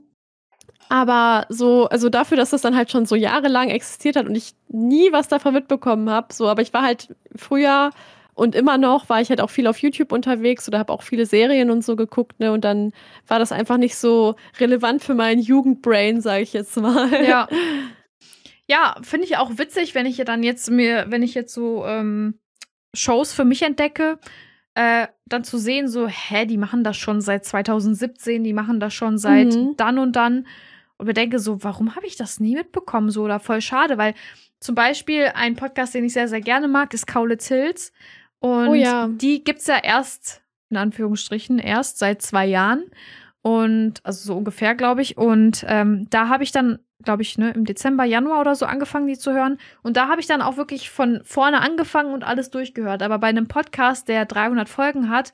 [0.88, 4.54] aber so, also dafür, dass das dann halt schon so jahrelang existiert hat und ich
[4.68, 7.90] nie was davon mitbekommen habe, so, aber ich war halt früher
[8.36, 11.24] und immer noch war ich halt auch viel auf YouTube unterwegs oder habe auch viele
[11.24, 12.52] Serien und so geguckt, ne?
[12.52, 12.92] Und dann
[13.26, 17.24] war das einfach nicht so relevant für meinen Jugendbrain, sage ich jetzt mal.
[17.24, 17.48] Ja.
[18.68, 22.40] Ja, finde ich auch witzig, wenn ich dann jetzt mir, wenn ich jetzt so ähm,
[22.94, 24.18] Shows für mich entdecke,
[24.74, 28.92] äh, dann zu sehen, so, hä, die machen das schon seit 2017, die machen das
[28.92, 29.76] schon seit mhm.
[29.76, 30.48] dann und dann.
[30.96, 33.10] Und mir denke so, warum habe ich das nie mitbekommen?
[33.10, 34.14] So, oder voll schade, weil
[34.58, 37.92] zum Beispiel ein Podcast, den ich sehr, sehr gerne mag, ist Kaulitz Hills.
[38.40, 39.08] Und oh ja.
[39.08, 42.84] die gibt's ja erst, in Anführungsstrichen, erst seit zwei Jahren.
[43.42, 45.16] Und, also so ungefähr, glaube ich.
[45.16, 49.06] Und ähm, da habe ich dann, glaube ich, ne, im Dezember, Januar oder so angefangen,
[49.06, 49.58] die zu hören.
[49.82, 53.02] Und da habe ich dann auch wirklich von vorne angefangen und alles durchgehört.
[53.02, 55.32] Aber bei einem Podcast, der 300 Folgen hat,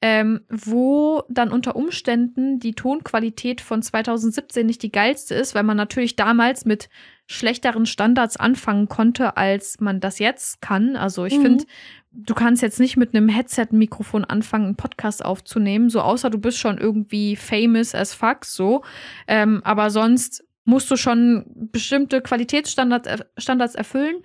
[0.00, 5.76] ähm, wo dann unter Umständen die Tonqualität von 2017 nicht die geilste ist, weil man
[5.76, 6.88] natürlich damals mit
[7.28, 10.96] schlechteren Standards anfangen konnte, als man das jetzt kann.
[10.96, 11.42] Also ich mhm.
[11.42, 11.64] finde,
[12.10, 16.58] du kannst jetzt nicht mit einem Headset-Mikrofon anfangen, einen Podcast aufzunehmen, so außer du bist
[16.58, 18.82] schon irgendwie famous as fuck, so.
[19.26, 24.16] Ähm, aber sonst musst du schon bestimmte Qualitätsstandards Standards erfüllen.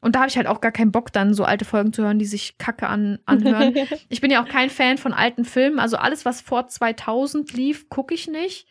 [0.00, 2.18] Und da habe ich halt auch gar keinen Bock, dann so alte Folgen zu hören,
[2.18, 3.74] die sich kacke an, anhören.
[4.08, 5.78] ich bin ja auch kein Fan von alten Filmen.
[5.78, 8.66] Also alles, was vor 2000 lief, gucke ich nicht.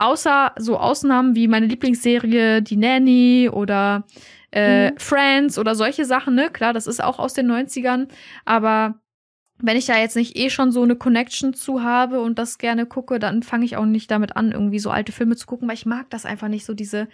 [0.00, 4.04] Außer so Ausnahmen wie meine Lieblingsserie Die Nanny oder
[4.50, 4.96] äh, mhm.
[4.96, 6.48] Friends oder solche Sachen, ne?
[6.50, 8.08] Klar, das ist auch aus den 90ern,
[8.46, 8.94] aber
[9.58, 12.86] wenn ich da jetzt nicht eh schon so eine Connection zu habe und das gerne
[12.86, 15.74] gucke, dann fange ich auch nicht damit an, irgendwie so alte Filme zu gucken, weil
[15.74, 17.06] ich mag das einfach nicht so, diese,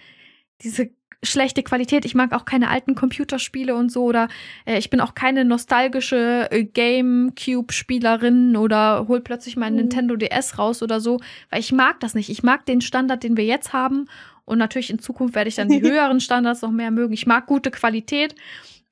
[0.63, 0.91] diese
[1.23, 2.05] schlechte Qualität.
[2.05, 4.29] Ich mag auch keine alten Computerspiele und so oder
[4.65, 9.81] äh, ich bin auch keine nostalgische äh, Gamecube-Spielerin oder hol plötzlich mein mhm.
[9.81, 11.19] Nintendo DS raus oder so,
[11.51, 12.29] weil ich mag das nicht.
[12.31, 14.09] Ich mag den Standard, den wir jetzt haben
[14.45, 17.13] und natürlich in Zukunft werde ich dann die höheren Standards noch mehr mögen.
[17.13, 18.35] Ich mag gute Qualität.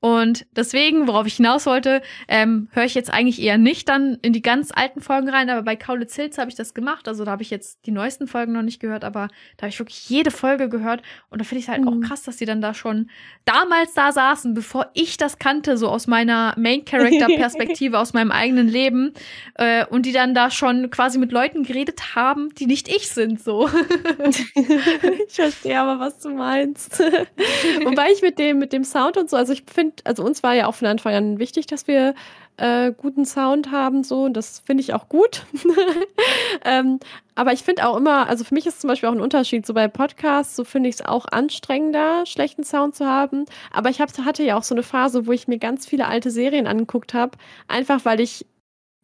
[0.05, 4.35] Und deswegen, worauf ich hinaus wollte, ähm, höre ich jetzt eigentlich eher nicht dann in
[4.35, 7.09] die ganz alten Folgen rein, aber bei Kaulitz Hills habe ich das gemacht.
[7.09, 9.79] Also da habe ich jetzt die neuesten Folgen noch nicht gehört, aber da habe ich
[9.79, 11.01] wirklich jede Folge gehört.
[11.31, 11.89] Und da finde ich es halt mhm.
[11.89, 13.09] auch krass, dass die dann da schon
[13.47, 19.15] damals da saßen, bevor ich das kannte, so aus meiner Main-Character-Perspektive, aus meinem eigenen Leben.
[19.55, 23.43] Äh, und die dann da schon quasi mit Leuten geredet haben, die nicht ich sind,
[23.43, 23.71] so.
[25.29, 27.01] ich verstehe aber, was du meinst.
[27.85, 30.55] Wobei ich mit dem, mit dem Sound und so, also ich finde, also uns war
[30.55, 32.15] ja auch von Anfang an wichtig, dass wir
[32.57, 35.45] äh, guten Sound haben, so, und das finde ich auch gut.
[36.65, 37.01] ähm,
[37.35, 39.75] aber ich finde auch immer, also für mich ist zum Beispiel auch ein Unterschied, so
[39.75, 43.47] bei Podcasts, so finde ich es auch anstrengender, schlechten Sound zu haben.
[43.73, 46.31] Aber ich hab, hatte ja auch so eine Phase, wo ich mir ganz viele alte
[46.31, 47.37] Serien angeguckt habe,
[47.67, 48.47] einfach weil ich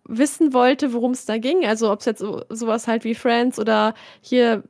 [0.05, 1.65] wissen wollte, worum es da ging.
[1.67, 4.65] Also ob es jetzt so, sowas halt wie Friends oder hier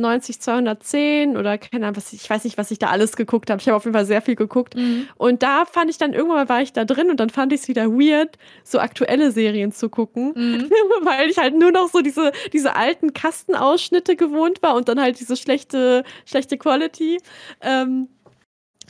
[0.00, 3.60] 90 210 oder keine Ahnung, was ich, weiß nicht, was ich da alles geguckt habe.
[3.60, 4.76] Ich habe auf jeden Fall sehr viel geguckt.
[4.76, 5.08] Mhm.
[5.16, 7.62] Und da fand ich dann irgendwann mal war ich da drin und dann fand ich
[7.62, 10.70] es wieder weird, so aktuelle Serien zu gucken, mhm.
[11.02, 15.20] weil ich halt nur noch so diese, diese alten Kastenausschnitte gewohnt war und dann halt
[15.20, 17.18] diese schlechte, schlechte Quality.
[17.60, 18.08] Ähm,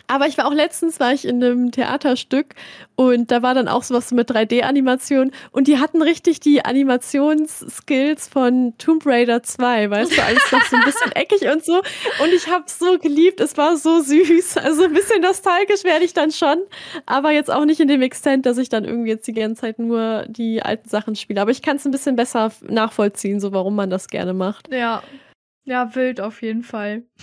[0.09, 2.55] aber ich war auch letztens, war ich in einem Theaterstück
[2.95, 8.75] und da war dann auch sowas mit 3D-Animation und die hatten richtig die Animationsskills von
[8.79, 11.83] Tomb Raider 2, weißt du, alles noch so ein bisschen eckig und so.
[12.23, 14.59] Und ich habe so geliebt, es war so süß.
[14.59, 16.59] Also ein bisschen nostalgisch werde ich dann schon,
[17.07, 19.79] aber jetzt auch nicht in dem Extent, dass ich dann irgendwie jetzt die ganze Zeit
[19.79, 21.41] nur die alten Sachen spiele.
[21.41, 24.73] Aber ich kann es ein bisschen besser nachvollziehen, so warum man das gerne macht.
[24.73, 25.03] Ja.
[25.65, 27.03] Ja, wild auf jeden Fall.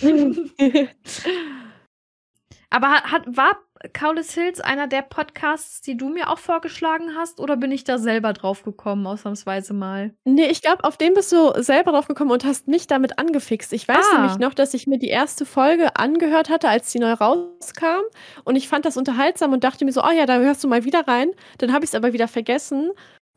[2.74, 3.56] Aber hat, war
[3.92, 7.98] Kaulitz Hills einer der Podcasts, die du mir auch vorgeschlagen hast, oder bin ich da
[7.98, 10.12] selber drauf gekommen, ausnahmsweise mal?
[10.24, 13.72] Nee, ich glaube, auf den bist du selber drauf gekommen und hast mich damit angefixt.
[13.72, 14.18] Ich weiß ah.
[14.18, 18.02] nämlich noch, dass ich mir die erste Folge angehört hatte, als die neu rauskam.
[18.42, 20.84] Und ich fand das unterhaltsam und dachte mir so, oh ja, da hörst du mal
[20.84, 21.30] wieder rein.
[21.58, 22.90] Dann habe ich es aber wieder vergessen.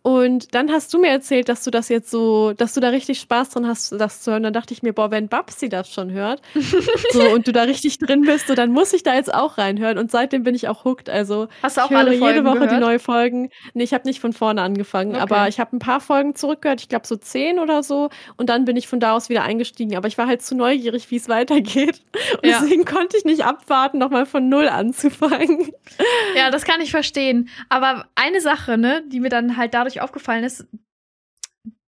[0.07, 3.19] Und dann hast du mir erzählt, dass du das jetzt so, dass du da richtig
[3.19, 4.43] Spaß dran hast, das zu hören.
[4.43, 6.41] Dann dachte ich mir, boah, wenn Babsi das schon hört
[7.11, 9.97] so, und du da richtig drin bist, so, dann muss ich da jetzt auch reinhören.
[9.97, 11.09] Und seitdem bin ich auch hooked.
[11.09, 12.71] Also hast du auch ich höre jede Woche gehört?
[12.71, 13.49] die neue Folgen.
[13.73, 15.23] Nee, ich habe nicht von vorne angefangen, okay.
[15.23, 18.09] aber ich habe ein paar Folgen zurückgehört, ich glaube so zehn oder so.
[18.37, 19.97] Und dann bin ich von da aus wieder eingestiegen.
[19.97, 22.01] Aber ich war halt zu neugierig, wie es weitergeht.
[22.41, 22.61] Und ja.
[22.61, 25.69] deswegen konnte ich nicht abwarten, nochmal von null anzufangen.
[26.37, 27.49] Ja, das kann ich verstehen.
[27.67, 30.67] Aber eine Sache, ne, die mir dann halt dadurch aufgefallen ist,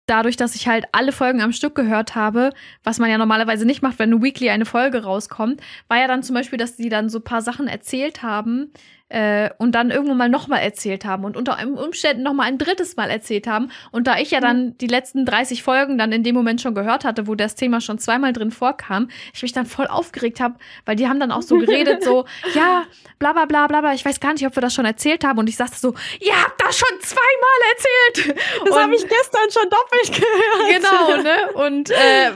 [0.07, 2.51] dadurch, dass ich halt alle Folgen am Stück gehört habe,
[2.85, 6.35] was man ja normalerweise nicht macht, wenn Weekly eine Folge rauskommt, war ja dann zum
[6.35, 8.73] Beispiel, dass sie dann so ein paar Sachen erzählt haben,
[9.09, 13.11] äh, und dann irgendwann mal nochmal erzählt haben und unter Umständen nochmal ein drittes Mal
[13.11, 13.71] erzählt haben.
[13.93, 17.05] Und da ich ja dann die letzten 30 Folgen dann in dem Moment schon gehört
[17.05, 20.97] hatte, wo das Thema schon zweimal drin vorkam, ich mich dann voll aufgeregt habe, weil
[20.97, 22.85] die haben dann auch so geredet, so, ja,
[23.19, 25.39] bla bla bla bla bla, ich weiß gar nicht, ob wir das schon erzählt haben.
[25.39, 27.25] Und ich sagte so, ihr habt das schon zweimal
[27.71, 28.37] erzählt.
[28.67, 30.83] Das habe ich gestern schon doppelt gehört.
[30.83, 31.53] Genau, ne?
[31.53, 32.33] Und äh,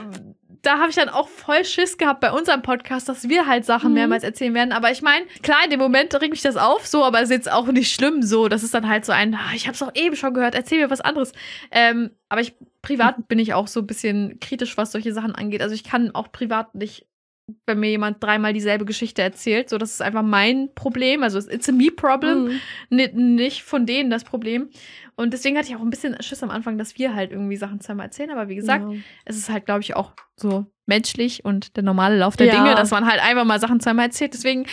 [0.61, 3.89] da habe ich dann auch voll Schiss gehabt bei unserem Podcast, dass wir halt Sachen
[3.89, 3.95] mhm.
[3.95, 4.71] mehrmals erzählen werden.
[4.71, 7.31] Aber ich meine, klar, in dem Moment regt mich das auf, so, aber es ist
[7.31, 8.47] jetzt auch nicht schlimm, so.
[8.47, 10.79] Das ist dann halt so ein, ah, ich habe es doch eben schon gehört, erzähl
[10.79, 11.33] mir was anderes.
[11.71, 13.23] Ähm, aber ich privat mhm.
[13.23, 15.61] bin ich auch so ein bisschen kritisch, was solche Sachen angeht.
[15.61, 17.07] Also ich kann auch privat nicht
[17.65, 19.69] wenn mir jemand dreimal dieselbe Geschichte erzählt.
[19.69, 21.23] So, das ist einfach mein Problem.
[21.23, 23.35] Also, it's a me problem, mhm.
[23.35, 24.69] nicht von denen das Problem.
[25.15, 27.79] Und deswegen hatte ich auch ein bisschen Schiss am Anfang, dass wir halt irgendwie Sachen
[27.79, 28.31] zweimal erzählen.
[28.31, 28.97] Aber wie gesagt, ja.
[29.25, 32.55] es ist halt, glaube ich, auch so menschlich und der normale Lauf der ja.
[32.55, 34.33] Dinge, dass man halt einfach mal Sachen zweimal erzählt.
[34.33, 34.65] Deswegen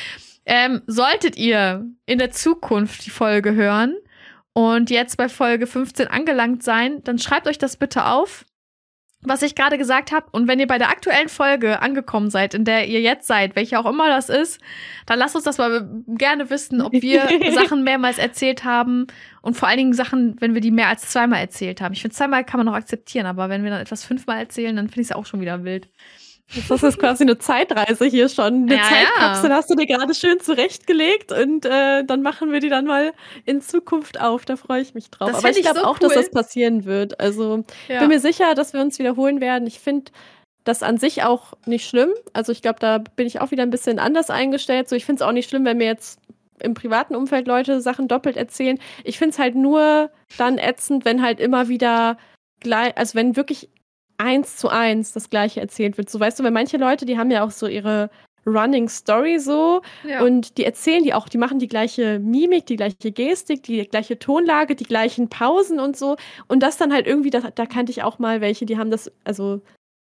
[0.46, 3.96] ähm, solltet ihr in der Zukunft die Folge hören
[4.54, 8.44] und jetzt bei Folge 15 angelangt sein, dann schreibt euch das bitte auf
[9.22, 10.26] was ich gerade gesagt habe.
[10.30, 13.78] Und wenn ihr bei der aktuellen Folge angekommen seid, in der ihr jetzt seid, welche
[13.78, 14.60] auch immer das ist,
[15.06, 19.08] dann lasst uns das mal gerne wissen, ob wir Sachen mehrmals erzählt haben
[19.42, 21.94] und vor allen Dingen Sachen, wenn wir die mehr als zweimal erzählt haben.
[21.94, 24.88] Ich finde, zweimal kann man noch akzeptieren, aber wenn wir dann etwas fünfmal erzählen, dann
[24.88, 25.88] finde ich es auch schon wieder wild.
[26.68, 28.64] Das ist quasi eine Zeitreise hier schon.
[28.64, 29.56] Eine ja, Zeitkapsel ja.
[29.56, 33.12] hast du dir gerade schön zurechtgelegt und äh, dann machen wir die dann mal
[33.44, 34.46] in Zukunft auf.
[34.46, 35.30] Da freue ich mich drauf.
[35.30, 36.08] Das Aber ich glaube so auch, cool.
[36.08, 37.20] dass das passieren wird.
[37.20, 38.00] Also ja.
[38.00, 39.66] bin mir sicher, dass wir uns wiederholen werden.
[39.66, 40.10] Ich finde
[40.64, 42.10] das an sich auch nicht schlimm.
[42.32, 44.88] Also ich glaube, da bin ich auch wieder ein bisschen anders eingestellt.
[44.88, 46.18] So, ich finde es auch nicht schlimm, wenn mir jetzt
[46.60, 48.78] im privaten Umfeld Leute Sachen doppelt erzählen.
[49.04, 52.16] Ich finde es halt nur dann ätzend, wenn halt immer wieder
[52.60, 53.68] gleich, also wenn wirklich
[54.18, 56.10] eins zu eins das gleiche erzählt wird.
[56.10, 58.10] So weißt du, weil manche Leute, die haben ja auch so ihre
[58.46, 60.22] Running Story so ja.
[60.22, 64.18] und die erzählen die auch, die machen die gleiche Mimik, die gleiche Gestik, die gleiche
[64.18, 66.16] Tonlage, die gleichen Pausen und so
[66.46, 69.10] und das dann halt irgendwie, da, da kannte ich auch mal welche, die haben das,
[69.24, 69.60] also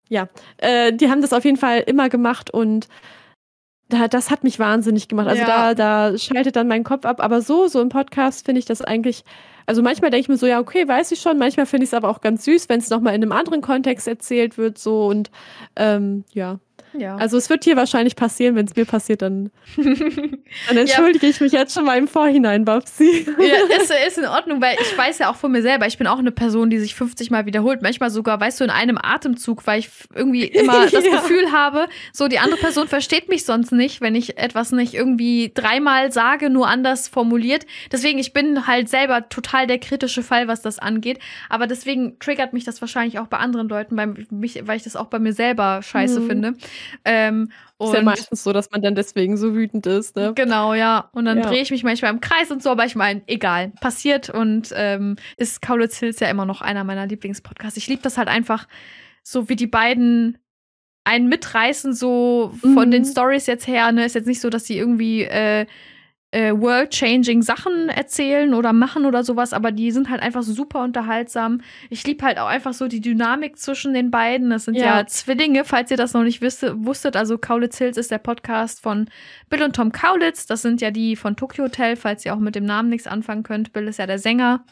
[0.10, 0.28] ja,
[0.58, 2.88] äh, die haben das auf jeden Fall immer gemacht und
[3.90, 5.28] da, das hat mich wahnsinnig gemacht.
[5.28, 5.74] Also ja.
[5.74, 7.22] da, da schaltet dann mein Kopf ab.
[7.22, 9.24] Aber so, so im Podcast finde ich das eigentlich,
[9.66, 11.38] also manchmal denke ich mir so, ja, okay, weiß ich schon.
[11.38, 14.08] Manchmal finde ich es aber auch ganz süß, wenn es nochmal in einem anderen Kontext
[14.08, 15.32] erzählt wird, so und
[15.76, 16.60] ähm, ja.
[17.00, 17.16] Ja.
[17.18, 21.32] Also es wird hier wahrscheinlich passieren, wenn es mir passiert, dann, dann entschuldige ja.
[21.32, 23.26] ich mich jetzt schon mal im Vorhinein, Babsi.
[23.40, 26.08] Ja, ist, ist in Ordnung, weil ich weiß ja auch von mir selber, ich bin
[26.08, 27.82] auch eine Person, die sich 50 Mal wiederholt.
[27.82, 31.12] Manchmal sogar, weißt du, in einem Atemzug, weil ich irgendwie immer das ja.
[31.12, 35.52] Gefühl habe, so die andere Person versteht mich sonst nicht, wenn ich etwas nicht irgendwie
[35.54, 37.66] dreimal sage, nur anders formuliert.
[37.92, 41.20] Deswegen, ich bin halt selber total der kritische Fall, was das angeht.
[41.50, 44.96] Aber deswegen triggert mich das wahrscheinlich auch bei anderen Leuten, weil, mich, weil ich das
[44.96, 46.28] auch bei mir selber scheiße mhm.
[46.28, 46.54] finde.
[47.04, 50.16] Ähm, ist ja meistens so, dass man dann deswegen so wütend ist.
[50.16, 50.34] Ne?
[50.36, 51.10] Genau, ja.
[51.14, 51.50] Und dann ja.
[51.50, 55.18] drehe ich mich manchmal im Kreis und so, aber ich meine, egal, passiert und ähm,
[55.38, 57.78] ist Kaulitz Hills ja immer noch einer meiner Lieblingspodcasts.
[57.78, 58.68] Ich liebe das halt einfach,
[59.24, 60.38] so wie die beiden
[61.04, 62.92] einen mitreißen, so von mhm.
[62.92, 63.92] den Stories jetzt her.
[63.92, 64.06] Ne?
[64.06, 65.66] Ist jetzt nicht so, dass die irgendwie äh,
[66.36, 71.62] äh, world-changing Sachen erzählen oder machen oder sowas, aber die sind halt einfach super unterhaltsam.
[71.90, 74.50] Ich liebe halt auch einfach so die Dynamik zwischen den beiden.
[74.50, 77.16] Das sind ja, ja Zwillinge, falls ihr das noch nicht wisse, wusstet.
[77.16, 79.10] Also Kaulitz Hills ist der Podcast von
[79.50, 80.46] Bill und Tom Kaulitz.
[80.46, 83.44] Das sind ja die von Tokyo Hotel, falls ihr auch mit dem Namen nichts anfangen
[83.44, 83.72] könnt.
[83.72, 84.66] Bill ist ja der Sänger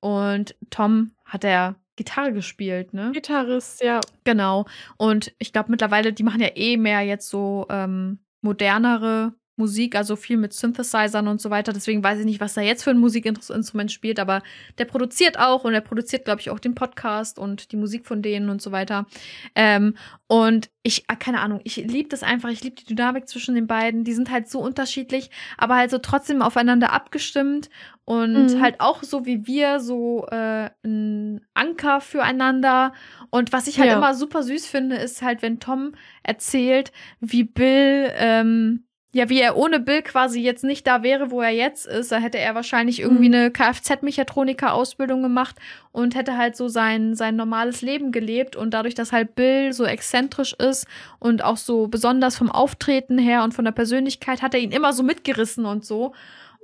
[0.00, 3.10] und Tom hat er Gitarre gespielt, ne?
[3.12, 4.00] Gitarrist, ja.
[4.24, 4.64] Genau.
[4.96, 10.16] Und ich glaube mittlerweile, die machen ja eh mehr jetzt so ähm, modernere Musik, also
[10.16, 11.72] viel mit Synthesizern und so weiter.
[11.72, 14.42] Deswegen weiß ich nicht, was da jetzt für ein Musikinstrument spielt, aber
[14.78, 18.20] der produziert auch und er produziert, glaube ich, auch den Podcast und die Musik von
[18.20, 19.06] denen und so weiter.
[19.54, 19.94] Ähm,
[20.26, 22.50] und ich, ah, keine Ahnung, ich liebe das einfach.
[22.50, 24.04] Ich liebe die Dynamik zwischen den beiden.
[24.04, 27.70] Die sind halt so unterschiedlich, aber halt so trotzdem aufeinander abgestimmt
[28.04, 28.60] und mhm.
[28.60, 32.92] halt auch so wie wir, so äh, ein Anker füreinander.
[33.30, 33.96] Und was ich halt ja.
[33.96, 35.92] immer super süß finde, ist halt, wenn Tom
[36.22, 38.84] erzählt, wie Bill, ähm,
[39.14, 42.18] ja, wie er ohne Bill quasi jetzt nicht da wäre, wo er jetzt ist, da
[42.18, 43.34] hätte er wahrscheinlich irgendwie mhm.
[43.34, 45.54] eine Kfz-Mechatroniker-Ausbildung gemacht
[45.92, 48.56] und hätte halt so sein, sein normales Leben gelebt.
[48.56, 50.88] Und dadurch, dass halt Bill so exzentrisch ist
[51.20, 54.92] und auch so besonders vom Auftreten her und von der Persönlichkeit, hat er ihn immer
[54.92, 56.12] so mitgerissen und so.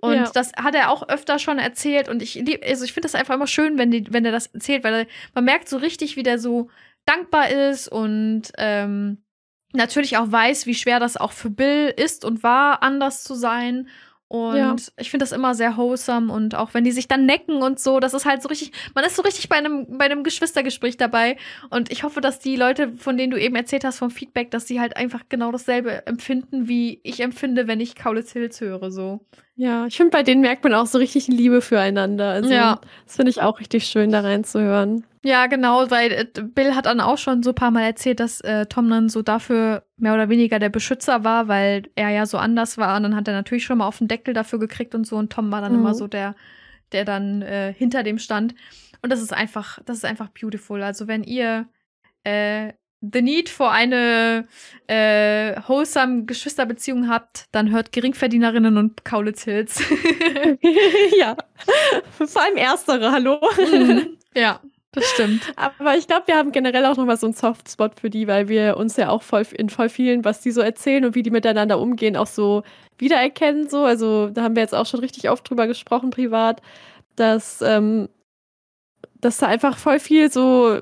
[0.01, 0.31] Und ja.
[0.35, 2.09] das hat er auch öfter schon erzählt.
[2.09, 4.49] Und ich lieb, also ich finde das einfach immer schön, wenn, die, wenn er das
[4.49, 6.69] erzählt, weil man merkt so richtig, wie der so
[7.05, 9.19] dankbar ist und ähm,
[9.73, 13.89] natürlich auch weiß, wie schwer das auch für Bill ist und war, anders zu sein.
[14.29, 14.77] Und ja.
[14.97, 17.99] ich finde das immer sehr wholesome und auch wenn die sich dann necken und so,
[17.99, 21.37] das ist halt so richtig, man ist so richtig bei einem, bei einem Geschwistergespräch dabei.
[21.71, 24.69] Und ich hoffe, dass die Leute, von denen du eben erzählt hast vom Feedback, dass
[24.69, 29.27] sie halt einfach genau dasselbe empfinden, wie ich empfinde, wenn ich Kaulitz Hills höre, so.
[29.61, 32.31] Ja, ich finde, bei denen merkt man auch so richtig Liebe füreinander.
[32.31, 32.81] Also, ja.
[33.05, 35.05] das finde ich auch richtig schön, da reinzuhören.
[35.23, 38.41] Ja, genau, weil äh, Bill hat dann auch schon so ein paar Mal erzählt, dass
[38.41, 42.39] äh, Tom dann so dafür mehr oder weniger der Beschützer war, weil er ja so
[42.39, 42.97] anders war.
[42.97, 45.17] Und dann hat er natürlich schon mal auf den Deckel dafür gekriegt und so.
[45.17, 45.81] Und Tom war dann mhm.
[45.81, 46.37] immer so der,
[46.93, 48.55] der dann äh, hinter dem stand.
[49.03, 50.83] Und das ist einfach, das ist einfach beautiful.
[50.83, 51.67] Also wenn ihr
[52.25, 54.47] äh, the need for eine
[54.87, 59.83] äh, wholesome Geschwisterbeziehung habt, dann hört Geringverdienerinnen und Kaulitz Hills.
[61.19, 61.37] ja.
[62.11, 63.41] Vor allem erstere, hallo.
[63.73, 64.19] Mhm.
[64.35, 64.61] Ja.
[64.93, 65.53] Das stimmt.
[65.55, 68.77] Aber ich glaube, wir haben generell auch nochmal so einen Softspot für die, weil wir
[68.77, 71.79] uns ja auch voll in voll vielen, was die so erzählen und wie die miteinander
[71.79, 72.65] umgehen, auch so
[72.99, 73.69] wiedererkennen.
[73.69, 73.85] So.
[73.85, 76.61] Also da haben wir jetzt auch schon richtig oft drüber gesprochen, privat,
[77.15, 78.09] dass, ähm,
[79.15, 80.81] dass da einfach voll viel so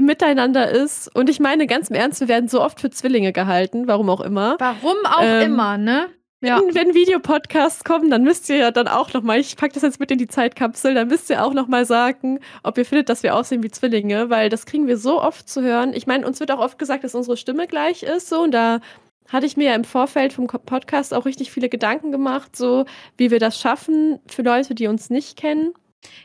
[0.00, 1.14] im Miteinander ist.
[1.14, 4.20] Und ich meine, ganz im Ernst, wir werden so oft für Zwillinge gehalten, warum auch
[4.20, 4.56] immer.
[4.58, 6.08] Warum auch ähm, immer, ne?
[6.42, 6.58] Ja.
[6.58, 9.82] Wenn, wenn Videopodcasts kommen, dann müsst ihr ja dann auch noch mal, ich packe das
[9.82, 13.10] jetzt mit in die Zeitkapsel, dann müsst ihr auch noch mal sagen, ob ihr findet,
[13.10, 15.92] dass wir aussehen wie Zwillinge, weil das kriegen wir so oft zu hören.
[15.92, 18.80] Ich meine, uns wird auch oft gesagt, dass unsere Stimme gleich ist, so und da
[19.28, 22.86] hatte ich mir ja im Vorfeld vom Podcast auch richtig viele Gedanken gemacht, so
[23.18, 25.74] wie wir das schaffen für Leute, die uns nicht kennen.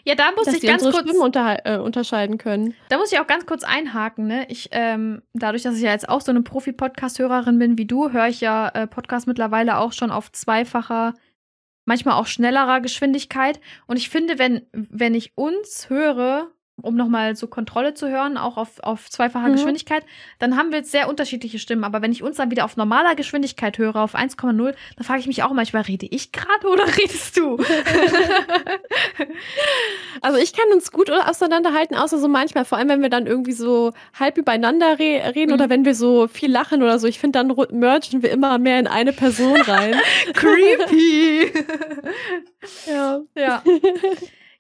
[0.03, 2.73] Ja, da muss dass ich ganz kurz Stimmen unter, äh, unterscheiden können.
[2.89, 4.28] Da muss ich auch ganz kurz einhaken.
[4.28, 4.45] Ne?
[4.49, 8.28] Ich, ähm, dadurch, dass ich ja jetzt auch so eine Profi-Podcast-Hörerin bin wie du, höre
[8.28, 11.13] ich ja äh, Podcasts mittlerweile auch schon auf zweifacher,
[11.86, 13.59] manchmal auch schnellerer Geschwindigkeit.
[13.88, 16.51] Und ich finde, wenn wenn ich uns höre
[16.82, 19.53] um nochmal so Kontrolle zu hören, auch auf, auf zweifacher mhm.
[19.53, 20.03] Geschwindigkeit,
[20.39, 21.84] dann haben wir jetzt sehr unterschiedliche Stimmen.
[21.84, 25.28] Aber wenn ich uns dann wieder auf normaler Geschwindigkeit höre, auf 1,0, dann frage ich
[25.28, 27.57] mich auch manchmal, rede ich gerade oder redest du?
[30.21, 33.53] also ich kann uns gut auseinanderhalten, außer so manchmal, vor allem wenn wir dann irgendwie
[33.53, 35.53] so halb übereinander re reden mhm.
[35.53, 37.07] oder wenn wir so viel lachen oder so.
[37.07, 39.95] Ich finde, dann mergen wir immer mehr in eine Person rein.
[40.34, 41.53] Creepy!
[42.88, 43.21] ja.
[43.36, 43.63] Ja.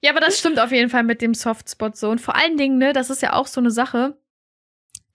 [0.05, 2.11] Ja, aber das stimmt auf jeden Fall mit dem Softspot so.
[2.11, 4.15] Und vor allen Dingen, ne, das ist ja auch so eine Sache.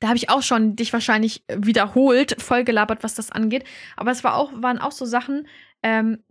[0.00, 3.62] Da habe ich auch schon dich wahrscheinlich wiederholt, vollgelabert, was das angeht.
[3.96, 5.46] Aber es war auch, waren auch so Sachen,
[5.84, 6.24] ähm,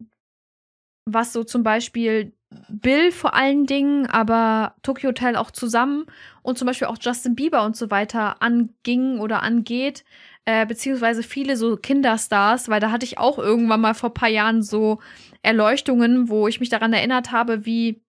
[1.06, 2.34] was so zum Beispiel
[2.68, 6.06] Bill vor allen Dingen, aber Tokyo Hotel auch zusammen
[6.42, 10.04] und zum Beispiel auch Justin Bieber und so weiter anging oder angeht,
[10.44, 14.28] äh, beziehungsweise viele so Kinderstars, weil da hatte ich auch irgendwann mal vor ein paar
[14.28, 15.00] Jahren so
[15.44, 18.02] Erleuchtungen, wo ich mich daran erinnert habe, wie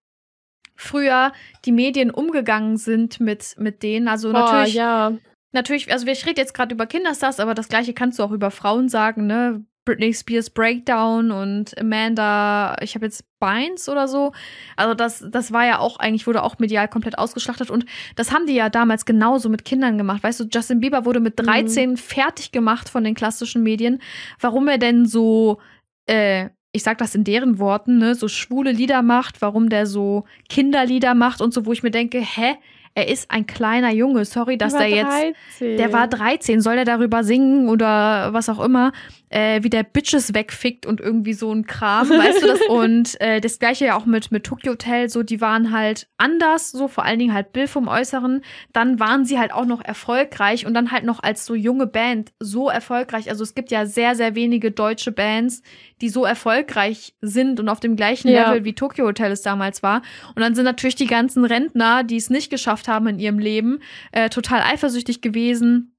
[0.81, 1.33] früher
[1.64, 4.09] die Medien umgegangen sind mit, mit denen.
[4.09, 5.12] Also Boah, natürlich, ja.
[5.53, 8.51] natürlich, also ich rede jetzt gerade über Kinderstars, aber das gleiche kannst du auch über
[8.51, 9.64] Frauen sagen, ne?
[9.87, 14.33] Britney Spears Breakdown und Amanda, ich habe jetzt Bynes oder so.
[14.76, 18.47] Also das, das war ja auch eigentlich, wurde auch medial komplett ausgeschlachtet und das haben
[18.47, 20.22] die ja damals genauso mit Kindern gemacht.
[20.22, 21.97] Weißt du, Justin Bieber wurde mit 13 mhm.
[21.97, 24.01] fertig gemacht von den klassischen Medien.
[24.39, 25.59] Warum er denn so,
[26.07, 30.24] äh, ich sag das in deren Worten, ne, so schwule Lieder macht, warum der so
[30.48, 32.56] Kinderlieder macht und so, wo ich mir denke, hä?
[32.94, 34.24] er ist ein kleiner Junge.
[34.24, 35.12] Sorry, dass der jetzt.
[35.58, 35.76] 13.
[35.76, 36.60] Der war 13.
[36.60, 38.92] Soll er darüber singen oder was auch immer?
[39.28, 42.60] Äh, wie der Bitches wegfickt und irgendwie so ein Kram, weißt du das?
[42.68, 46.72] Und äh, das gleiche ja auch mit, mit Tokyo Hotel, so, die waren halt anders,
[46.72, 48.42] so vor allen Dingen halt Bill vom Äußeren.
[48.72, 52.32] Dann waren sie halt auch noch erfolgreich und dann halt noch als so junge Band
[52.40, 53.30] so erfolgreich.
[53.30, 55.62] Also es gibt ja sehr, sehr wenige deutsche Bands,
[56.01, 58.48] die so erfolgreich sind und auf dem gleichen ja.
[58.48, 60.03] Level wie Tokyo Hotel es damals war.
[60.34, 63.80] Und dann sind natürlich die ganzen Rentner, die es nicht geschafft haben in ihrem Leben,
[64.12, 65.94] äh, total eifersüchtig gewesen.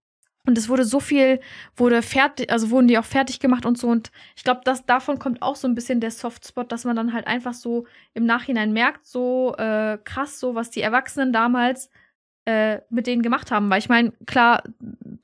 [0.47, 1.39] Und es wurde so viel,
[1.75, 3.87] wurde fertig, also wurden die auch fertig gemacht und so.
[3.87, 7.13] Und ich glaube, dass davon kommt auch so ein bisschen der Softspot, dass man dann
[7.13, 7.85] halt einfach so
[8.15, 11.91] im Nachhinein merkt, so äh, krass, so was die Erwachsenen damals
[12.45, 13.69] äh, mit denen gemacht haben.
[13.69, 14.63] Weil ich meine, klar,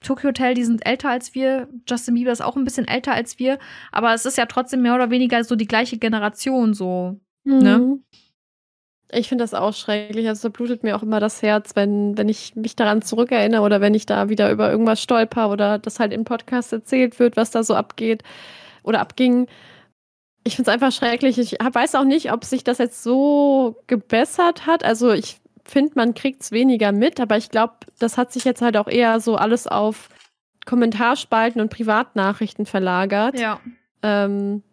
[0.01, 1.67] Tokyo Hotel, die sind älter als wir.
[1.87, 3.57] Justin Bieber ist auch ein bisschen älter als wir.
[3.91, 7.19] Aber es ist ja trotzdem mehr oder weniger so die gleiche Generation, so.
[7.43, 7.59] Mhm.
[7.59, 7.99] Ne?
[9.11, 10.27] Ich finde das auch schrecklich.
[10.27, 13.79] Also da blutet mir auch immer das Herz, wenn, wenn ich mich daran zurückerinnere oder
[13.79, 17.51] wenn ich da wieder über irgendwas stolper oder das halt im Podcast erzählt wird, was
[17.51, 18.23] da so abgeht
[18.83, 19.47] oder abging.
[20.43, 21.37] Ich finde es einfach schrecklich.
[21.39, 24.83] Ich weiß auch nicht, ob sich das jetzt so gebessert hat.
[24.83, 25.39] Also ich
[25.69, 28.87] finde, man kriegt es weniger mit, aber ich glaube, das hat sich jetzt halt auch
[28.87, 30.09] eher so alles auf
[30.65, 33.39] Kommentarspalten und Privatnachrichten verlagert.
[33.39, 33.59] Ja.
[34.03, 34.63] Ähm,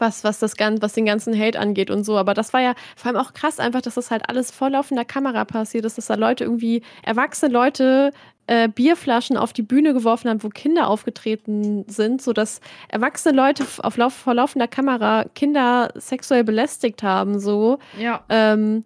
[0.00, 2.16] was, was das ganz, was den ganzen Hate angeht und so.
[2.16, 5.04] Aber das war ja vor allem auch krass einfach, dass das halt alles vor laufender
[5.04, 8.12] Kamera passiert ist, dass da Leute irgendwie, erwachsene Leute
[8.46, 13.96] äh, Bierflaschen auf die Bühne geworfen haben, wo Kinder aufgetreten sind, sodass erwachsene Leute auf
[13.96, 17.78] Lauf, vor laufender Kamera Kinder sexuell belästigt haben, so.
[17.98, 18.24] Ja.
[18.28, 18.84] Ähm,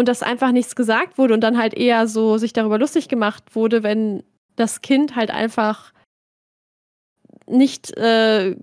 [0.00, 3.54] und dass einfach nichts gesagt wurde und dann halt eher so sich darüber lustig gemacht
[3.54, 4.24] wurde, wenn
[4.56, 5.92] das Kind halt einfach
[7.46, 8.56] nicht, äh,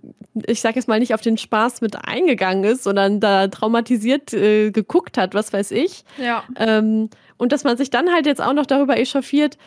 [0.48, 4.72] ich sag jetzt mal, nicht auf den Spaß mit eingegangen ist, sondern da traumatisiert äh,
[4.72, 6.06] geguckt hat, was weiß ich.
[6.18, 6.44] Ja.
[6.56, 9.60] Ähm, und dass man sich dann halt jetzt auch noch darüber echauffiert,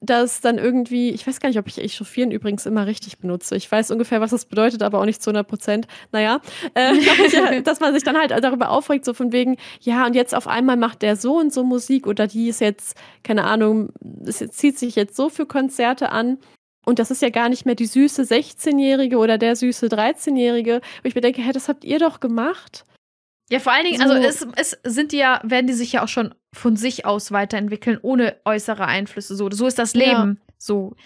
[0.00, 3.56] dass dann irgendwie, ich weiß gar nicht, ob ich echauffieren übrigens immer richtig benutze.
[3.56, 5.86] Ich weiß ungefähr, was das bedeutet, aber auch nicht zu 100 Prozent.
[6.12, 6.40] Naja,
[6.74, 10.48] äh, dass man sich dann halt darüber aufregt, so von wegen, ja, und jetzt auf
[10.48, 13.90] einmal macht der so und so Musik oder die ist jetzt, keine Ahnung,
[14.24, 16.38] es zieht sich jetzt so für Konzerte an.
[16.84, 20.76] Und das ist ja gar nicht mehr die süße 16-Jährige oder der süße 13-Jährige.
[20.76, 22.84] Und ich mir denke, hä, das habt ihr doch gemacht.
[23.50, 24.20] Ja, vor allen Dingen, also so.
[24.20, 27.32] also es, es sind die ja, werden die sich ja auch schon von sich aus
[27.32, 29.36] weiterentwickeln, ohne äußere Einflüsse.
[29.36, 30.40] So, so ist das Leben.
[30.40, 30.54] Ja.
[30.58, 30.96] So.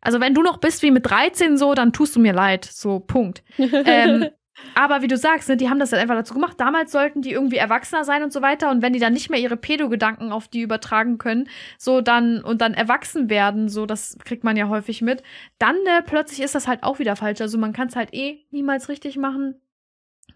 [0.00, 2.64] Also wenn du noch bist wie mit 13 so, dann tust du mir leid.
[2.64, 3.42] So, Punkt.
[3.58, 4.26] ähm,
[4.74, 6.58] aber wie du sagst, ne, die haben das halt einfach dazu gemacht.
[6.58, 8.70] Damals sollten die irgendwie erwachsener sein und so weiter.
[8.70, 12.60] Und wenn die dann nicht mehr ihre Pedo-Gedanken auf die übertragen können, so dann und
[12.60, 15.22] dann erwachsen werden, so das kriegt man ja häufig mit,
[15.58, 17.40] dann äh, plötzlich ist das halt auch wieder falsch.
[17.40, 19.60] Also man kann es halt eh niemals richtig machen.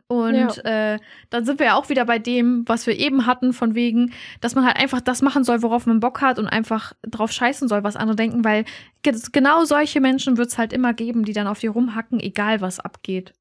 [0.07, 0.95] Und ja.
[0.95, 0.99] äh,
[1.31, 4.55] dann sind wir ja auch wieder bei dem, was wir eben hatten, von wegen, dass
[4.55, 7.85] man halt einfach das machen soll, worauf man Bock hat und einfach drauf scheißen soll,
[7.85, 8.65] was andere denken, weil
[9.03, 12.81] genau solche Menschen wird es halt immer geben, die dann auf dir rumhacken, egal was
[12.81, 13.33] abgeht.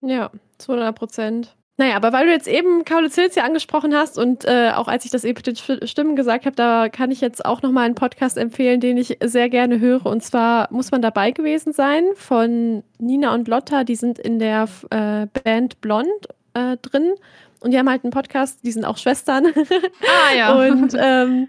[0.00, 1.56] Ja, 200 Prozent.
[1.78, 5.06] Naja, aber weil du jetzt eben Kaulitz Hills ja angesprochen hast und äh, auch als
[5.06, 7.94] ich das eben mit den Stimmen gesagt habe, da kann ich jetzt auch nochmal einen
[7.94, 10.04] Podcast empfehlen, den ich sehr gerne höre.
[10.04, 14.68] Und zwar muss man dabei gewesen sein von Nina und Lotta, die sind in der
[14.90, 16.08] äh, Band Blond
[16.52, 17.14] äh, drin.
[17.60, 19.46] Und die haben halt einen Podcast, die sind auch Schwestern.
[20.02, 20.54] Ah ja.
[20.54, 21.48] und ähm,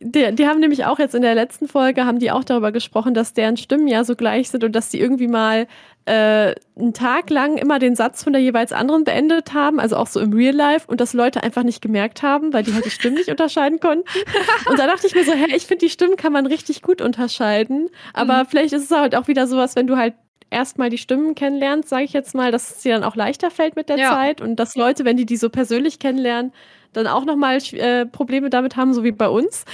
[0.00, 3.14] die, die, haben nämlich auch jetzt in der letzten Folge, haben die auch darüber gesprochen,
[3.14, 5.66] dass deren Stimmen ja so gleich sind und dass die irgendwie mal
[6.06, 10.06] äh, einen Tag lang immer den Satz von der jeweils anderen beendet haben, also auch
[10.06, 12.90] so im Real Life und das Leute einfach nicht gemerkt haben, weil die halt die
[12.90, 14.04] Stimmen nicht unterscheiden konnten.
[14.68, 17.00] Und da dachte ich mir so, hä, ich finde die Stimmen kann man richtig gut
[17.00, 18.46] unterscheiden, aber mhm.
[18.48, 20.14] vielleicht ist es halt auch wieder sowas, wenn du halt
[20.50, 23.76] erstmal die Stimmen kennenlernst, sage ich jetzt mal, dass es dir dann auch leichter fällt
[23.76, 24.10] mit der ja.
[24.10, 26.52] Zeit und dass Leute, wenn die die so persönlich kennenlernen,
[26.96, 29.64] dann auch nochmal äh, Probleme damit haben, so wie bei uns.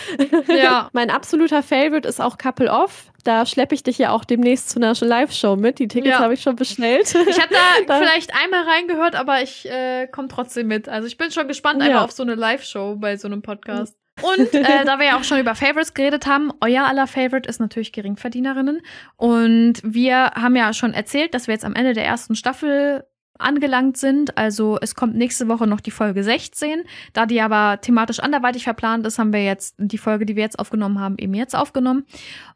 [0.49, 0.89] Ja.
[0.93, 3.11] mein absoluter Favorite ist auch Couple Off.
[3.25, 5.79] Da schleppe ich dich ja auch demnächst zu einer Live-Show mit.
[5.79, 6.21] Die Tickets ja.
[6.21, 7.15] habe ich schon beschnellt.
[7.15, 7.55] Ich habe
[7.87, 10.89] da, vielleicht einmal reingehört, aber ich äh, komme trotzdem mit.
[10.89, 13.97] Also ich bin schon gespannt einfach auf so eine Live-Show bei so einem Podcast.
[14.23, 17.61] Und äh, da wir ja auch schon über Favorites geredet haben, euer aller Favorite ist
[17.61, 18.81] natürlich Geringverdienerinnen.
[19.17, 23.05] Und wir haben ja schon erzählt, dass wir jetzt am Ende der ersten Staffel
[23.41, 24.37] angelangt sind.
[24.37, 26.83] Also es kommt nächste Woche noch die Folge 16.
[27.13, 30.59] Da die aber thematisch anderweitig verplant ist, haben wir jetzt die Folge, die wir jetzt
[30.59, 32.05] aufgenommen haben, eben jetzt aufgenommen.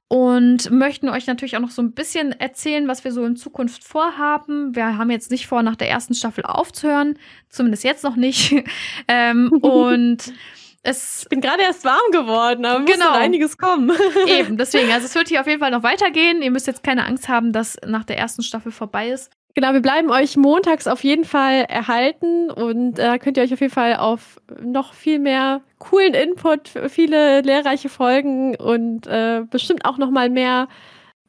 [0.09, 3.83] Und möchten euch natürlich auch noch so ein bisschen erzählen, was wir so in Zukunft
[3.83, 4.75] vorhaben.
[4.77, 7.19] Wir haben jetzt nicht vor, nach der ersten Staffel aufzuhören.
[7.49, 8.55] Zumindest jetzt noch nicht.
[9.09, 10.33] ähm, und
[10.85, 13.11] es ich bin gerade erst warm geworden, aber genau.
[13.11, 13.91] muss einiges kommen.
[14.27, 14.93] Eben, deswegen.
[14.93, 16.43] Also es wird hier auf jeden Fall noch weitergehen.
[16.43, 19.31] Ihr müsst jetzt keine Angst haben, dass nach der ersten Staffel vorbei ist.
[19.55, 23.53] Genau, wir bleiben euch montags auf jeden Fall erhalten und da äh, könnt ihr euch
[23.53, 29.85] auf jeden Fall auf noch viel mehr coolen Input, viele lehrreiche Folgen und äh, bestimmt
[29.85, 30.67] auch noch mal mehr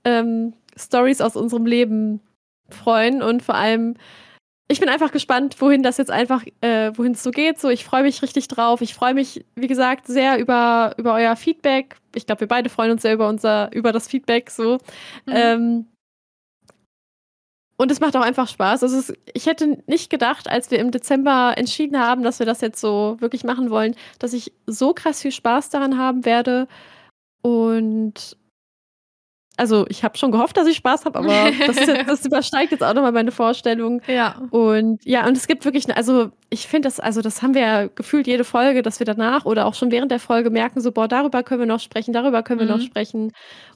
[0.05, 2.19] ähm, Stories aus unserem Leben
[2.69, 3.95] freuen und vor allem
[4.67, 7.59] ich bin einfach gespannt, wohin das jetzt einfach, äh, wohin es so geht.
[7.59, 8.81] So, ich freue mich richtig drauf.
[8.81, 11.97] Ich freue mich, wie gesagt, sehr über, über euer Feedback.
[12.15, 14.49] Ich glaube, wir beide freuen uns sehr über unser, über das Feedback.
[14.49, 14.79] So.
[15.27, 15.33] Mhm.
[15.33, 15.85] Ähm,
[17.77, 18.83] und es macht auch einfach Spaß.
[18.83, 22.61] Also es, ich hätte nicht gedacht, als wir im Dezember entschieden haben, dass wir das
[22.61, 26.67] jetzt so wirklich machen wollen, dass ich so krass viel Spaß daran haben werde.
[27.41, 28.37] Und
[29.57, 32.83] also ich habe schon gehofft, dass ich Spaß habe, aber das, jetzt, das, übersteigt jetzt
[32.83, 34.01] auch nochmal meine Vorstellung.
[34.07, 34.41] Ja.
[34.51, 37.87] Und ja, und es gibt wirklich, also ich finde das, also das haben wir ja
[37.87, 41.07] gefühlt jede Folge, dass wir danach oder auch schon während der Folge merken, so, boah,
[41.07, 42.73] darüber können wir noch sprechen, darüber können wir mhm.
[42.73, 43.31] noch sprechen.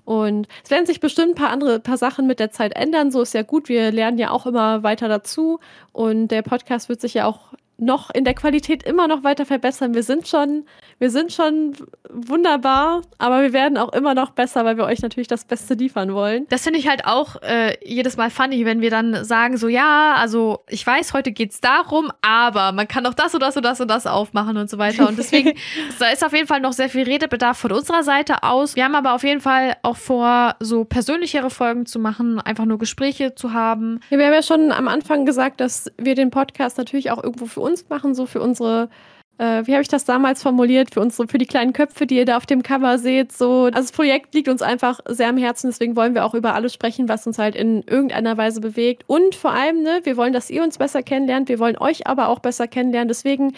[0.05, 3.11] Und es werden sich bestimmt ein paar andere, paar Sachen mit der Zeit ändern.
[3.11, 3.69] So ist ja gut.
[3.69, 5.59] Wir lernen ja auch immer weiter dazu.
[5.91, 9.93] Und der Podcast wird sich ja auch noch in der Qualität immer noch weiter verbessern.
[9.93, 10.65] Wir sind schon,
[10.99, 11.73] wir sind schon
[12.09, 16.13] wunderbar, aber wir werden auch immer noch besser, weil wir euch natürlich das Beste liefern
[16.13, 16.45] wollen.
[16.49, 20.15] Das finde ich halt auch äh, jedes Mal funny, wenn wir dann sagen, so ja,
[20.15, 23.63] also ich weiß, heute geht es darum, aber man kann auch das und das und
[23.63, 25.07] das und das aufmachen und so weiter.
[25.07, 25.53] Und deswegen,
[25.99, 28.75] da ist auf jeden Fall noch sehr viel Redebedarf von unserer Seite aus.
[28.75, 32.77] Wir haben aber auf jeden Fall auch vor, so persönlichere Folgen zu machen, einfach nur
[32.77, 33.99] Gespräche zu haben.
[34.09, 37.45] Ja, wir haben ja schon am Anfang gesagt, dass wir den Podcast natürlich auch irgendwo
[37.45, 38.89] für uns uns machen, so für unsere,
[39.37, 42.25] äh, wie habe ich das damals formuliert, für unsere, für die kleinen Köpfe, die ihr
[42.25, 43.31] da auf dem Cover seht.
[43.31, 46.53] So, also das Projekt liegt uns einfach sehr am Herzen, deswegen wollen wir auch über
[46.55, 49.03] alles sprechen, was uns halt in irgendeiner Weise bewegt.
[49.07, 52.27] Und vor allem, ne, wir wollen, dass ihr uns besser kennenlernt, wir wollen euch aber
[52.27, 53.07] auch besser kennenlernen.
[53.07, 53.53] Deswegen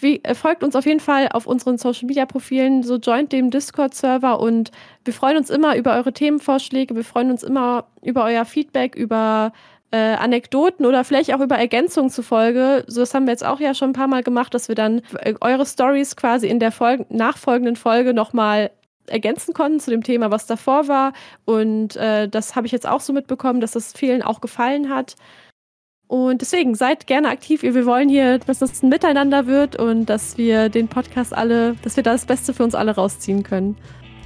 [0.00, 3.50] wie, äh, folgt uns auf jeden Fall auf unseren Social Media Profilen, so joint dem
[3.50, 4.70] Discord-Server und
[5.04, 9.52] wir freuen uns immer über eure Themenvorschläge, wir freuen uns immer über euer Feedback, über
[9.90, 12.84] äh, Anekdoten oder vielleicht auch über Ergänzungen zufolge.
[12.86, 15.02] So, das haben wir jetzt auch ja schon ein paar Mal gemacht, dass wir dann
[15.20, 18.70] äh, eure Stories quasi in der Folge, nachfolgenden Folge nochmal
[19.06, 21.12] ergänzen konnten zu dem Thema, was davor war.
[21.46, 25.16] Und äh, das habe ich jetzt auch so mitbekommen, dass das vielen auch gefallen hat.
[26.06, 27.62] Und deswegen seid gerne aktiv.
[27.62, 31.96] Wir wollen hier, dass das ein Miteinander wird und dass wir den Podcast alle, dass
[31.96, 33.76] wir da das Beste für uns alle rausziehen können.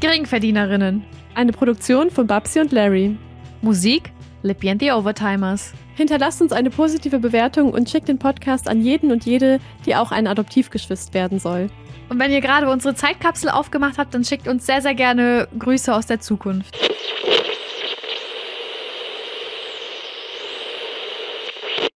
[0.01, 1.05] Geringverdienerinnen.
[1.35, 3.17] Eine Produktion von Babsi und Larry.
[3.63, 5.73] Musik Lipienti Overtimers.
[5.95, 10.11] Hinterlasst uns eine positive Bewertung und schickt den Podcast an jeden und jede, die auch
[10.11, 11.69] ein Adoptivgeschwister werden soll.
[12.09, 15.95] Und wenn ihr gerade unsere Zeitkapsel aufgemacht habt, dann schickt uns sehr, sehr gerne Grüße
[15.95, 16.77] aus der Zukunft.